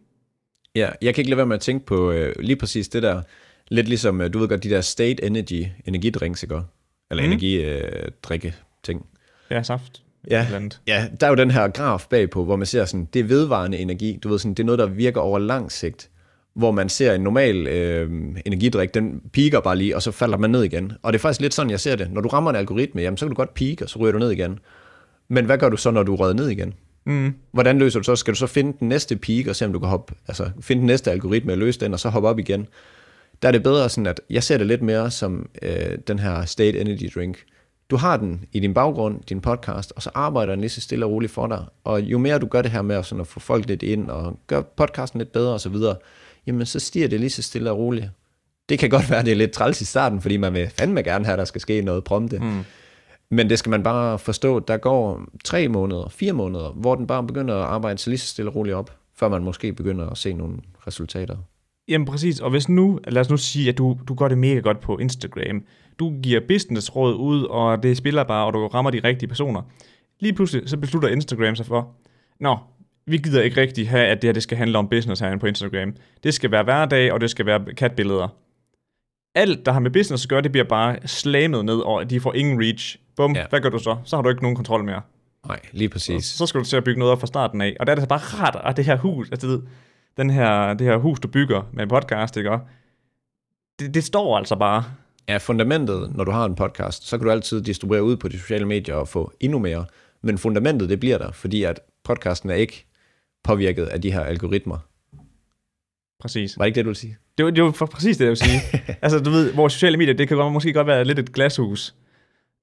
Ja, 0.75 0.91
jeg 1.03 1.15
kan 1.15 1.23
ikke 1.23 1.31
lade 1.31 1.37
være 1.37 1.47
med 1.47 1.57
at 1.57 1.61
tænke 1.63 1.87
på 1.87 2.11
øh, 2.11 2.35
lige 2.39 2.57
præcis 2.57 2.89
det 2.89 3.03
der, 3.03 3.23
lidt 3.69 3.89
ligesom, 3.89 4.21
øh, 4.21 4.33
du 4.33 4.39
ved 4.39 4.49
godt, 4.49 4.63
de 4.63 4.71
der 4.71 4.81
state 4.81 5.25
energy 5.25 5.67
energidrinks, 5.87 6.43
ikke? 6.43 6.61
Eller 7.11 7.23
mm. 7.23 7.33
energidrikke 7.33 8.49
øh, 8.49 8.55
ting. 8.83 9.07
Ja, 9.51 9.63
saft. 9.63 10.03
Ja, 10.31 10.47
ja, 10.87 11.09
der 11.21 11.27
er 11.27 11.31
jo 11.31 11.37
den 11.37 11.51
her 11.51 11.69
graf 11.69 12.07
bagpå, 12.11 12.45
hvor 12.45 12.57
man 12.57 12.67
ser 12.67 12.85
sådan, 12.85 13.09
det 13.13 13.21
er 13.21 13.25
vedvarende 13.25 13.79
energi, 13.79 14.19
du 14.23 14.29
ved 14.29 14.39
sådan, 14.39 14.55
det 14.55 14.63
er 14.63 14.67
noget, 14.67 14.79
der 14.79 14.87
virker 14.87 15.21
over 15.21 15.39
lang 15.39 15.73
sigt 15.73 16.11
hvor 16.55 16.71
man 16.71 16.89
ser 16.89 17.15
en 17.15 17.21
normal 17.21 17.67
øh, 17.67 18.11
energidrik, 18.47 18.95
den 18.95 19.21
piker 19.33 19.61
bare 19.61 19.77
lige, 19.77 19.97
og 19.97 20.03
så 20.03 20.11
falder 20.11 20.39
man 20.39 20.51
ned 20.51 20.63
igen. 20.63 20.93
Og 21.03 21.13
det 21.13 21.19
er 21.19 21.21
faktisk 21.21 21.41
lidt 21.41 21.55
sådan, 21.55 21.71
jeg 21.71 21.81
ser 21.81 21.97
det. 21.97 22.13
Når 22.13 22.21
du 22.21 22.29
rammer 22.29 22.51
en 22.51 22.57
algoritme, 22.57 23.03
jamen, 23.03 23.17
så 23.17 23.27
kan 23.27 23.31
du 23.31 23.37
godt 23.37 23.55
pike, 23.55 23.85
og 23.85 23.91
så 23.91 23.99
ryger 23.99 24.13
du 24.13 24.19
ned 24.19 24.31
igen. 24.31 24.59
Men 25.29 25.45
hvad 25.45 25.59
gør 25.59 25.69
du 25.69 25.77
så, 25.77 25.91
når 25.91 26.03
du 26.03 26.17
rører 26.17 26.33
ned 26.33 26.49
igen? 26.49 26.75
Mm. 27.07 27.35
Hvordan 27.53 27.79
løser 27.79 28.01
du 28.01 28.05
så? 28.05 28.17
Skal 28.17 28.35
du 28.35 28.39
så 28.39 28.47
finde 28.47 28.77
den 28.81 28.89
næste 28.89 29.17
peak, 29.17 29.47
og 29.47 29.57
se 29.57 29.65
om 29.65 29.73
du 29.73 29.79
kan 29.79 29.89
hoppe, 29.89 30.15
altså 30.29 30.51
finde 30.61 30.81
den 30.81 30.87
næste 30.87 31.11
algoritme 31.11 31.53
og 31.53 31.59
løse 31.59 31.81
den, 31.81 31.93
og 31.93 32.01
så 32.01 32.09
hoppe 32.09 32.29
op 32.29 32.39
igen? 32.39 32.67
Der 33.43 33.49
er 33.49 33.53
det 33.53 33.63
bedre 33.63 33.89
sådan, 33.89 34.07
at 34.07 34.21
jeg 34.31 34.43
ser 34.43 34.59
det 34.59 34.67
lidt 34.67 34.83
mere 34.83 35.11
som 35.11 35.49
øh, 35.63 35.99
den 36.09 36.19
her 36.19 36.45
State 36.45 36.81
Energy 36.81 37.11
Drink. 37.15 37.45
Du 37.91 37.97
har 37.97 38.17
den 38.17 38.45
i 38.53 38.61
din 38.61 38.75
baggrund, 38.75 39.21
din 39.29 39.41
podcast, 39.41 39.93
og 39.97 40.03
så 40.03 40.11
arbejder 40.15 40.53
den 40.53 40.61
lige 40.61 40.71
så 40.71 40.81
stille 40.81 41.07
og 41.07 41.11
roligt 41.11 41.33
for 41.33 41.47
dig. 41.47 41.65
Og 41.85 42.03
jo 42.03 42.19
mere 42.19 42.39
du 42.39 42.47
gør 42.47 42.63
det 42.63 42.71
her 42.71 42.83
med 42.83 43.03
sådan 43.03 43.21
at 43.21 43.27
få 43.27 43.41
folk 43.41 43.69
lidt 43.69 43.83
ind, 43.83 44.11
og 44.11 44.39
gør 44.47 44.61
podcasten 44.61 45.19
lidt 45.19 45.33
bedre 45.33 45.55
osv., 45.55 45.77
jamen 46.47 46.67
så 46.67 46.81
stiger 46.81 47.09
det 47.09 47.21
lige 47.21 47.31
så 47.31 47.43
stille 47.43 47.71
og 47.71 47.79
roligt. 47.79 48.11
Det 48.69 48.79
kan 48.79 48.91
godt 48.91 49.11
være, 49.11 49.25
det 49.25 49.33
er 49.33 49.37
lidt 49.37 49.51
træls 49.51 49.81
i 49.81 49.85
starten, 49.85 50.21
fordi 50.21 50.37
man 50.37 50.55
vil 50.55 50.69
fandme 50.69 51.03
gerne 51.03 51.25
have, 51.25 51.33
at 51.33 51.39
der 51.39 51.45
skal 51.45 51.61
ske 51.61 51.83
noget 51.83 52.05
prompte. 52.05 52.39
Mm. 52.39 52.65
Men 53.31 53.51
det 53.51 53.59
skal 53.59 53.71
man 53.71 53.83
bare 53.83 54.19
forstå, 54.19 54.59
der 54.59 54.77
går 54.77 55.25
tre 55.45 55.69
måneder, 55.69 56.09
fire 56.09 56.33
måneder, 56.33 56.71
hvor 56.71 56.95
den 56.95 57.07
bare 57.07 57.27
begynder 57.27 57.55
at 57.55 57.65
arbejde 57.65 57.99
sig 57.99 58.11
lige 58.11 58.19
så 58.19 58.27
stille 58.27 58.51
og 58.51 58.57
roligt 58.57 58.77
op, 58.77 58.97
før 59.17 59.29
man 59.29 59.45
måske 59.45 59.73
begynder 59.73 60.11
at 60.11 60.19
se 60.19 60.33
nogle 60.33 60.57
resultater. 60.87 61.37
Jamen 61.89 62.07
præcis, 62.07 62.41
og 62.41 62.51
hvis 62.51 62.69
nu, 62.69 63.01
lad 63.09 63.21
os 63.21 63.31
nu 63.31 63.37
sige, 63.37 63.69
at 63.69 63.79
du, 63.79 63.99
du 64.09 64.15
gør 64.15 64.29
det 64.29 64.39
mega 64.39 64.61
godt 64.61 64.81
på 64.81 64.99
Instagram, 64.99 65.63
du 65.99 66.13
giver 66.23 66.41
businessråd 66.49 67.15
ud, 67.15 67.45
og 67.45 67.83
det 67.83 67.97
spiller 67.97 68.25
bare, 68.25 68.47
og 68.47 68.53
du 68.53 68.67
rammer 68.67 68.91
de 68.91 69.01
rigtige 69.05 69.29
personer. 69.29 69.63
Lige 70.21 70.33
pludselig, 70.33 70.69
så 70.69 70.77
beslutter 70.77 71.09
Instagram 71.09 71.57
sig 71.57 71.67
for, 71.67 71.89
nå, 72.41 72.57
vi 73.07 73.17
gider 73.17 73.43
ikke 73.43 73.61
rigtig 73.61 73.89
have, 73.91 74.07
at 74.07 74.23
det 74.23 74.29
her 74.29 74.33
det 74.33 74.43
skal 74.43 74.59
handle 74.59 74.79
om 74.79 74.89
business 74.89 75.21
herinde 75.21 75.39
på 75.41 75.47
Instagram. 75.47 75.95
Det 76.25 76.35
skal 76.35 76.51
være 76.51 76.63
hverdag, 76.63 77.13
og 77.13 77.21
det 77.21 77.31
skal 77.31 77.47
være 77.47 77.65
katbilleder. 77.77 78.29
Alt, 79.35 79.67
der 79.67 79.73
har 79.73 79.81
med 79.81 79.91
business 79.91 80.25
at 80.25 80.29
gøre, 80.29 80.43
det 80.43 80.53
bliver 80.53 80.65
bare 80.65 80.97
slammet 81.07 81.65
ned, 81.65 81.79
og 81.79 82.11
de 82.11 82.21
får 82.21 82.35
ingen 82.35 82.61
reach. 82.61 82.97
Bum, 83.17 83.35
Ja. 83.37 83.47
hvad 83.51 83.61
gør 83.61 83.69
du 83.69 83.79
så? 83.79 83.97
Så 84.05 84.17
har 84.17 84.23
du 84.23 84.29
ikke 84.29 84.43
nogen 84.43 84.57
kontrol 84.57 84.85
mere. 84.85 85.01
Nej, 85.47 85.61
lige 85.73 85.89
præcis. 85.89 86.25
Så 86.25 86.47
skal 86.47 86.61
du 86.61 86.65
til 86.65 86.77
at 86.77 86.85
bygge 86.85 86.99
noget 86.99 87.13
op 87.13 87.21
fra 87.21 87.27
starten 87.27 87.61
af. 87.61 87.77
Og 87.81 87.87
der 87.87 87.91
er 87.91 87.95
det 87.95 88.03
så 88.03 88.09
bare 88.09 88.19
rart, 88.19 88.61
at 88.65 88.77
det 88.77 88.85
her 88.85 88.97
hus, 88.97 89.31
altså 89.31 89.47
det, 89.49 89.65
den 90.17 90.31
her, 90.31 90.75
det 90.75 90.87
her 90.87 90.97
hus, 90.97 91.21
du 91.21 91.29
bygger 91.29 91.63
med 91.73 91.83
en 91.83 91.89
podcast, 91.89 92.37
ikke? 92.37 92.59
Det, 93.81 93.95
det 93.95 94.05
står 94.05 94.37
altså 94.39 94.57
bare. 94.57 94.85
Ja, 95.29 95.37
fundamentet, 95.37 96.17
når 96.17 96.25
du 96.25 96.31
har 96.31 96.45
en 96.45 96.55
podcast, 96.55 97.09
så 97.09 97.19
kan 97.19 97.25
du 97.27 97.31
altid 97.33 97.63
distribuere 97.63 98.03
ud 98.03 98.17
på 98.17 98.29
de 98.29 98.39
sociale 98.39 98.65
medier 98.67 98.95
og 98.95 99.09
få 99.09 99.33
endnu 99.41 99.59
mere. 99.59 99.85
Men 100.23 100.39
fundamentet, 100.39 100.89
det 100.89 101.01
bliver 101.01 101.19
der, 101.19 101.33
fordi 101.33 101.63
at 101.63 101.81
podcasten 102.05 102.51
er 102.51 102.55
ikke 102.55 102.87
påvirket 103.45 103.85
af 103.85 104.01
de 104.01 104.13
her 104.13 104.21
algoritmer. 104.21 104.79
Præcis. 106.21 106.59
Var 106.59 106.65
det 106.65 106.69
ikke 106.69 106.77
det, 106.77 106.85
du 106.85 106.89
ville 106.89 106.99
sige? 106.99 107.17
Det 107.39 107.45
var, 107.45 107.51
det 107.51 107.65
var 107.65 107.71
for 107.71 107.87
præcis 107.87 108.17
det, 108.17 108.25
jeg 108.25 108.31
vil 108.31 108.37
sige. 108.37 108.61
altså, 109.03 109.19
du 109.19 109.31
ved, 109.31 109.53
vores 109.53 109.73
sociale 109.73 109.97
medier, 109.97 110.15
det 110.15 110.29
kan 110.29 110.37
godt, 110.37 110.53
måske 110.53 110.73
godt 110.73 110.87
være 110.87 111.05
lidt 111.05 111.19
et 111.19 111.33
glashus. 111.33 111.95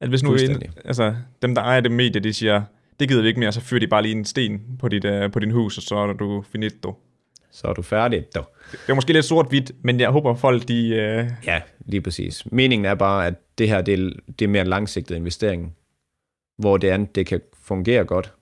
At 0.01 0.09
hvis 0.09 0.23
nu 0.23 0.35
en, 0.35 0.61
altså, 0.85 1.15
dem, 1.41 1.55
der 1.55 1.61
ejer 1.61 1.81
det 1.81 1.91
medie, 1.91 2.21
de 2.21 2.33
siger, 2.33 2.63
det 2.99 3.09
gider 3.09 3.21
vi 3.21 3.27
ikke 3.27 3.39
mere, 3.39 3.51
så 3.51 3.61
fyrer 3.61 3.79
de 3.79 3.87
bare 3.87 4.01
lige 4.01 4.15
en 4.15 4.25
sten 4.25 4.61
på, 4.79 4.87
dit, 4.87 5.05
uh, 5.05 5.31
på 5.31 5.39
din 5.39 5.51
hus, 5.51 5.77
og 5.77 5.83
så 5.83 5.95
er 5.95 6.13
du 6.13 6.43
finito. 6.51 6.95
Så 7.51 7.67
er 7.67 7.73
du 7.73 7.81
færdig. 7.81 8.25
Dog. 8.35 8.55
Det 8.71 8.89
er 8.89 8.93
måske 8.93 9.13
lidt 9.13 9.25
sort-hvidt, 9.25 9.71
men 9.83 9.99
jeg 9.99 10.09
håber, 10.09 10.35
folk 10.35 10.67
de... 10.67 10.89
Uh, 10.89 11.47
Ja, 11.47 11.61
lige 11.85 12.01
præcis. 12.01 12.51
Meningen 12.51 12.85
er 12.85 12.95
bare, 12.95 13.27
at 13.27 13.33
det 13.57 13.69
her 13.69 13.81
det 13.81 13.93
er, 13.93 14.09
det 14.39 14.45
er 14.45 14.49
mere 14.49 14.61
en 14.61 14.67
langsigtet 14.67 15.15
investering, 15.15 15.75
hvor 16.57 16.77
det 16.77 16.87
andet 16.87 17.15
det 17.15 17.25
kan 17.25 17.41
fungere 17.63 18.05
godt, 18.05 18.33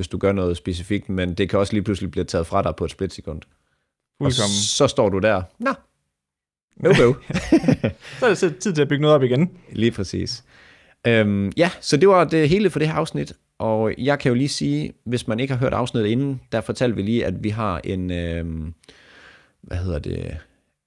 hvis 0.00 0.08
du 0.08 0.18
gør 0.18 0.32
noget 0.32 0.56
specifikt, 0.56 1.08
men 1.08 1.34
det 1.34 1.48
kan 1.50 1.58
også 1.58 1.72
lige 1.72 1.82
pludselig 1.82 2.10
blive 2.10 2.24
taget 2.24 2.46
fra 2.46 2.62
dig 2.62 2.76
på 2.76 2.84
et 2.84 2.90
splitsekund. 2.90 3.40
Og 4.20 4.24
fuldkommen. 4.24 4.54
så 4.54 4.86
står 4.88 5.08
du 5.08 5.18
der. 5.18 5.42
Nå, 5.58 5.72
no 6.76 6.88
go. 7.04 7.14
Så 8.20 8.26
er 8.26 8.28
det 8.28 8.38
tid- 8.58 8.72
til 8.72 8.82
at 8.82 8.88
bygge 8.88 9.02
noget 9.02 9.14
op 9.14 9.22
igen. 9.22 9.50
Lige 9.72 9.90
præcis. 9.90 10.44
Øhm, 11.06 11.52
ja, 11.56 11.70
så 11.80 11.96
det 11.96 12.08
var 12.08 12.24
det 12.24 12.48
hele 12.48 12.70
for 12.70 12.78
det 12.78 12.88
her 12.88 12.94
afsnit, 12.94 13.32
og 13.58 13.94
jeg 13.98 14.18
kan 14.18 14.28
jo 14.30 14.34
lige 14.34 14.48
sige, 14.48 14.92
hvis 15.04 15.28
man 15.28 15.40
ikke 15.40 15.54
har 15.54 15.58
hørt 15.60 15.72
afsnittet 15.74 16.10
inden, 16.10 16.40
der 16.52 16.60
fortalte 16.60 16.96
vi 16.96 17.02
lige, 17.02 17.26
at 17.26 17.44
vi 17.44 17.48
har 17.48 17.80
en, 17.84 18.10
øhm, 18.12 18.74
hvad 19.62 19.78
hedder 19.78 19.98
det, 19.98 20.36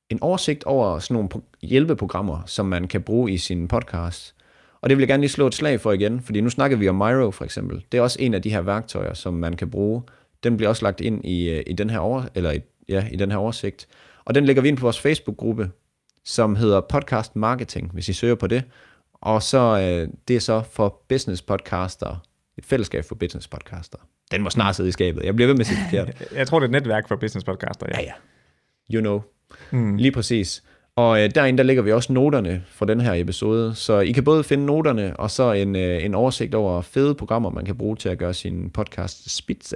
en 0.10 0.18
oversigt 0.22 0.64
over 0.64 1.00
sådan 1.00 1.14
nogle 1.14 1.30
pro- 1.36 1.58
hjælpeprogrammer, 1.62 2.42
som 2.46 2.66
man 2.66 2.88
kan 2.88 3.02
bruge 3.02 3.32
i 3.32 3.38
sin 3.38 3.68
podcast. 3.68 4.36
Og 4.84 4.90
det 4.90 4.98
vil 4.98 5.02
jeg 5.02 5.08
gerne 5.08 5.22
lige 5.22 5.32
slå 5.32 5.48
et 5.48 5.56
slag 5.56 5.82
for 5.82 5.92
igen, 5.92 6.22
fordi 6.22 6.42
nu 6.42 6.50
snakker 6.50 6.78
vi 6.78 6.90
om 6.90 6.96
Miro 6.96 7.32
for 7.32 7.46
eksempel. 7.46 7.86
Det 7.92 7.98
er 7.98 8.02
også 8.02 8.18
en 8.20 8.34
af 8.34 8.42
de 8.42 8.50
her 8.50 8.62
værktøjer, 8.62 9.14
som 9.14 9.34
man 9.34 9.54
kan 9.54 9.70
bruge. 9.70 10.04
Den 10.44 10.58
bliver 10.58 10.70
også 10.70 10.86
lagt 10.86 11.02
ind 11.02 11.26
i, 11.26 11.50
øh, 11.50 11.64
i 11.68 11.74
den 11.74 11.90
her 11.90 12.00
over, 12.00 12.24
eller 12.36 12.52
i, 12.52 12.60
ja, 12.90 13.08
i 13.12 13.16
den 13.16 13.32
her 13.32 13.38
oversigt. 13.38 13.88
Og 14.26 14.36
den 14.36 14.46
lægger 14.46 14.62
vi 14.62 14.68
ind 14.68 14.78
på 14.78 14.82
vores 14.82 15.00
Facebook-gruppe, 15.00 15.72
som 16.26 16.56
hedder 16.56 16.82
Podcast 16.82 17.36
Marketing, 17.36 17.92
hvis 17.94 18.10
I 18.10 18.14
søger 18.14 18.36
på 18.36 18.48
det. 18.48 18.64
Og 19.14 19.44
så 19.44 19.58
øh, 19.58 20.14
det 20.28 20.36
er 20.36 20.40
så 20.40 20.64
for 20.72 21.02
business 21.10 21.42
podcaster, 21.42 22.24
et 22.58 22.66
fællesskab 22.66 23.06
for 23.06 23.16
business 23.16 23.48
podcaster. 23.48 23.98
Den 24.32 24.42
må 24.42 24.50
snart 24.50 24.76
sidde 24.76 24.90
i 24.90 24.92
skabet. 24.92 25.24
Jeg 25.24 25.36
bliver 25.36 25.48
ved 25.48 25.56
med 25.56 25.62
at 25.62 25.68
sige 25.68 25.78
det 25.78 25.86
forkert. 25.90 26.32
Jeg 26.40 26.48
tror, 26.48 26.60
det 26.60 26.66
er 26.66 26.68
et 26.68 26.72
netværk 26.72 27.08
for 27.08 27.16
business 27.16 27.46
podcaster. 27.46 27.86
Ja. 27.90 28.00
Ja, 28.00 28.06
ja. 28.06 28.14
You 28.96 29.02
know. 29.02 29.22
Mm. 29.72 29.96
Lige 29.96 30.12
præcis. 30.12 30.64
Og 30.96 31.24
øh, 31.24 31.30
derinde, 31.36 31.58
der 31.58 31.64
lægger 31.64 31.84
vi 31.84 31.92
også 31.92 32.14
noterne 32.14 32.64
for 32.68 32.86
den 32.86 33.02
her 33.02 33.14
episode. 33.14 33.76
Så 33.76 34.00
I 34.00 34.12
kan 34.12 34.24
både 34.24 34.44
finde 34.44 34.66
noterne, 34.66 35.20
og 35.20 35.32
så 35.32 35.52
en, 35.52 35.76
øh, 35.76 36.06
en 36.06 36.16
oversigt 36.16 36.56
over 36.56 36.82
fede 36.82 37.16
programmer, 37.16 37.50
man 37.50 37.66
kan 37.66 37.78
bruge 37.78 37.96
til 37.96 38.10
at 38.10 38.18
gøre 38.18 38.34
sin 38.34 38.70
podcast 38.70 39.36
spidse. 39.36 39.76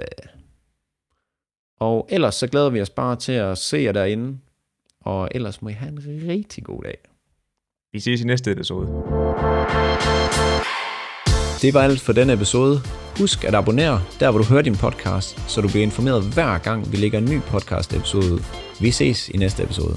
Og 1.80 2.08
ellers 2.10 2.34
så 2.34 2.46
glæder 2.46 2.70
vi 2.70 2.80
os 2.80 2.90
bare 2.90 3.16
til 3.16 3.32
at 3.32 3.58
se 3.58 3.78
jer 3.78 3.92
derinde. 3.92 4.38
Og 5.00 5.28
ellers 5.30 5.62
må 5.62 5.68
I 5.68 5.72
have 5.72 5.92
en 5.92 6.28
rigtig 6.28 6.64
god 6.64 6.82
dag. 6.82 6.98
Vi 7.92 8.00
ses 8.00 8.20
i 8.20 8.24
næste 8.24 8.52
episode. 8.52 8.86
Det 11.62 11.74
var 11.74 11.80
alt 11.82 12.00
for 12.00 12.12
denne 12.12 12.32
episode. 12.32 12.78
Husk 13.18 13.44
at 13.44 13.54
abonnere 13.54 14.02
der, 14.20 14.30
hvor 14.30 14.38
du 14.38 14.44
hører 14.44 14.62
din 14.62 14.76
podcast, 14.76 15.50
så 15.50 15.60
du 15.60 15.68
bliver 15.68 15.82
informeret 15.82 16.34
hver 16.34 16.58
gang, 16.58 16.92
vi 16.92 16.96
lægger 16.96 17.18
en 17.18 17.24
ny 17.24 17.40
podcast 17.40 17.92
episode 17.94 18.32
ud. 18.32 18.40
Vi 18.80 18.90
ses 18.90 19.28
i 19.28 19.36
næste 19.36 19.62
episode. 19.62 19.94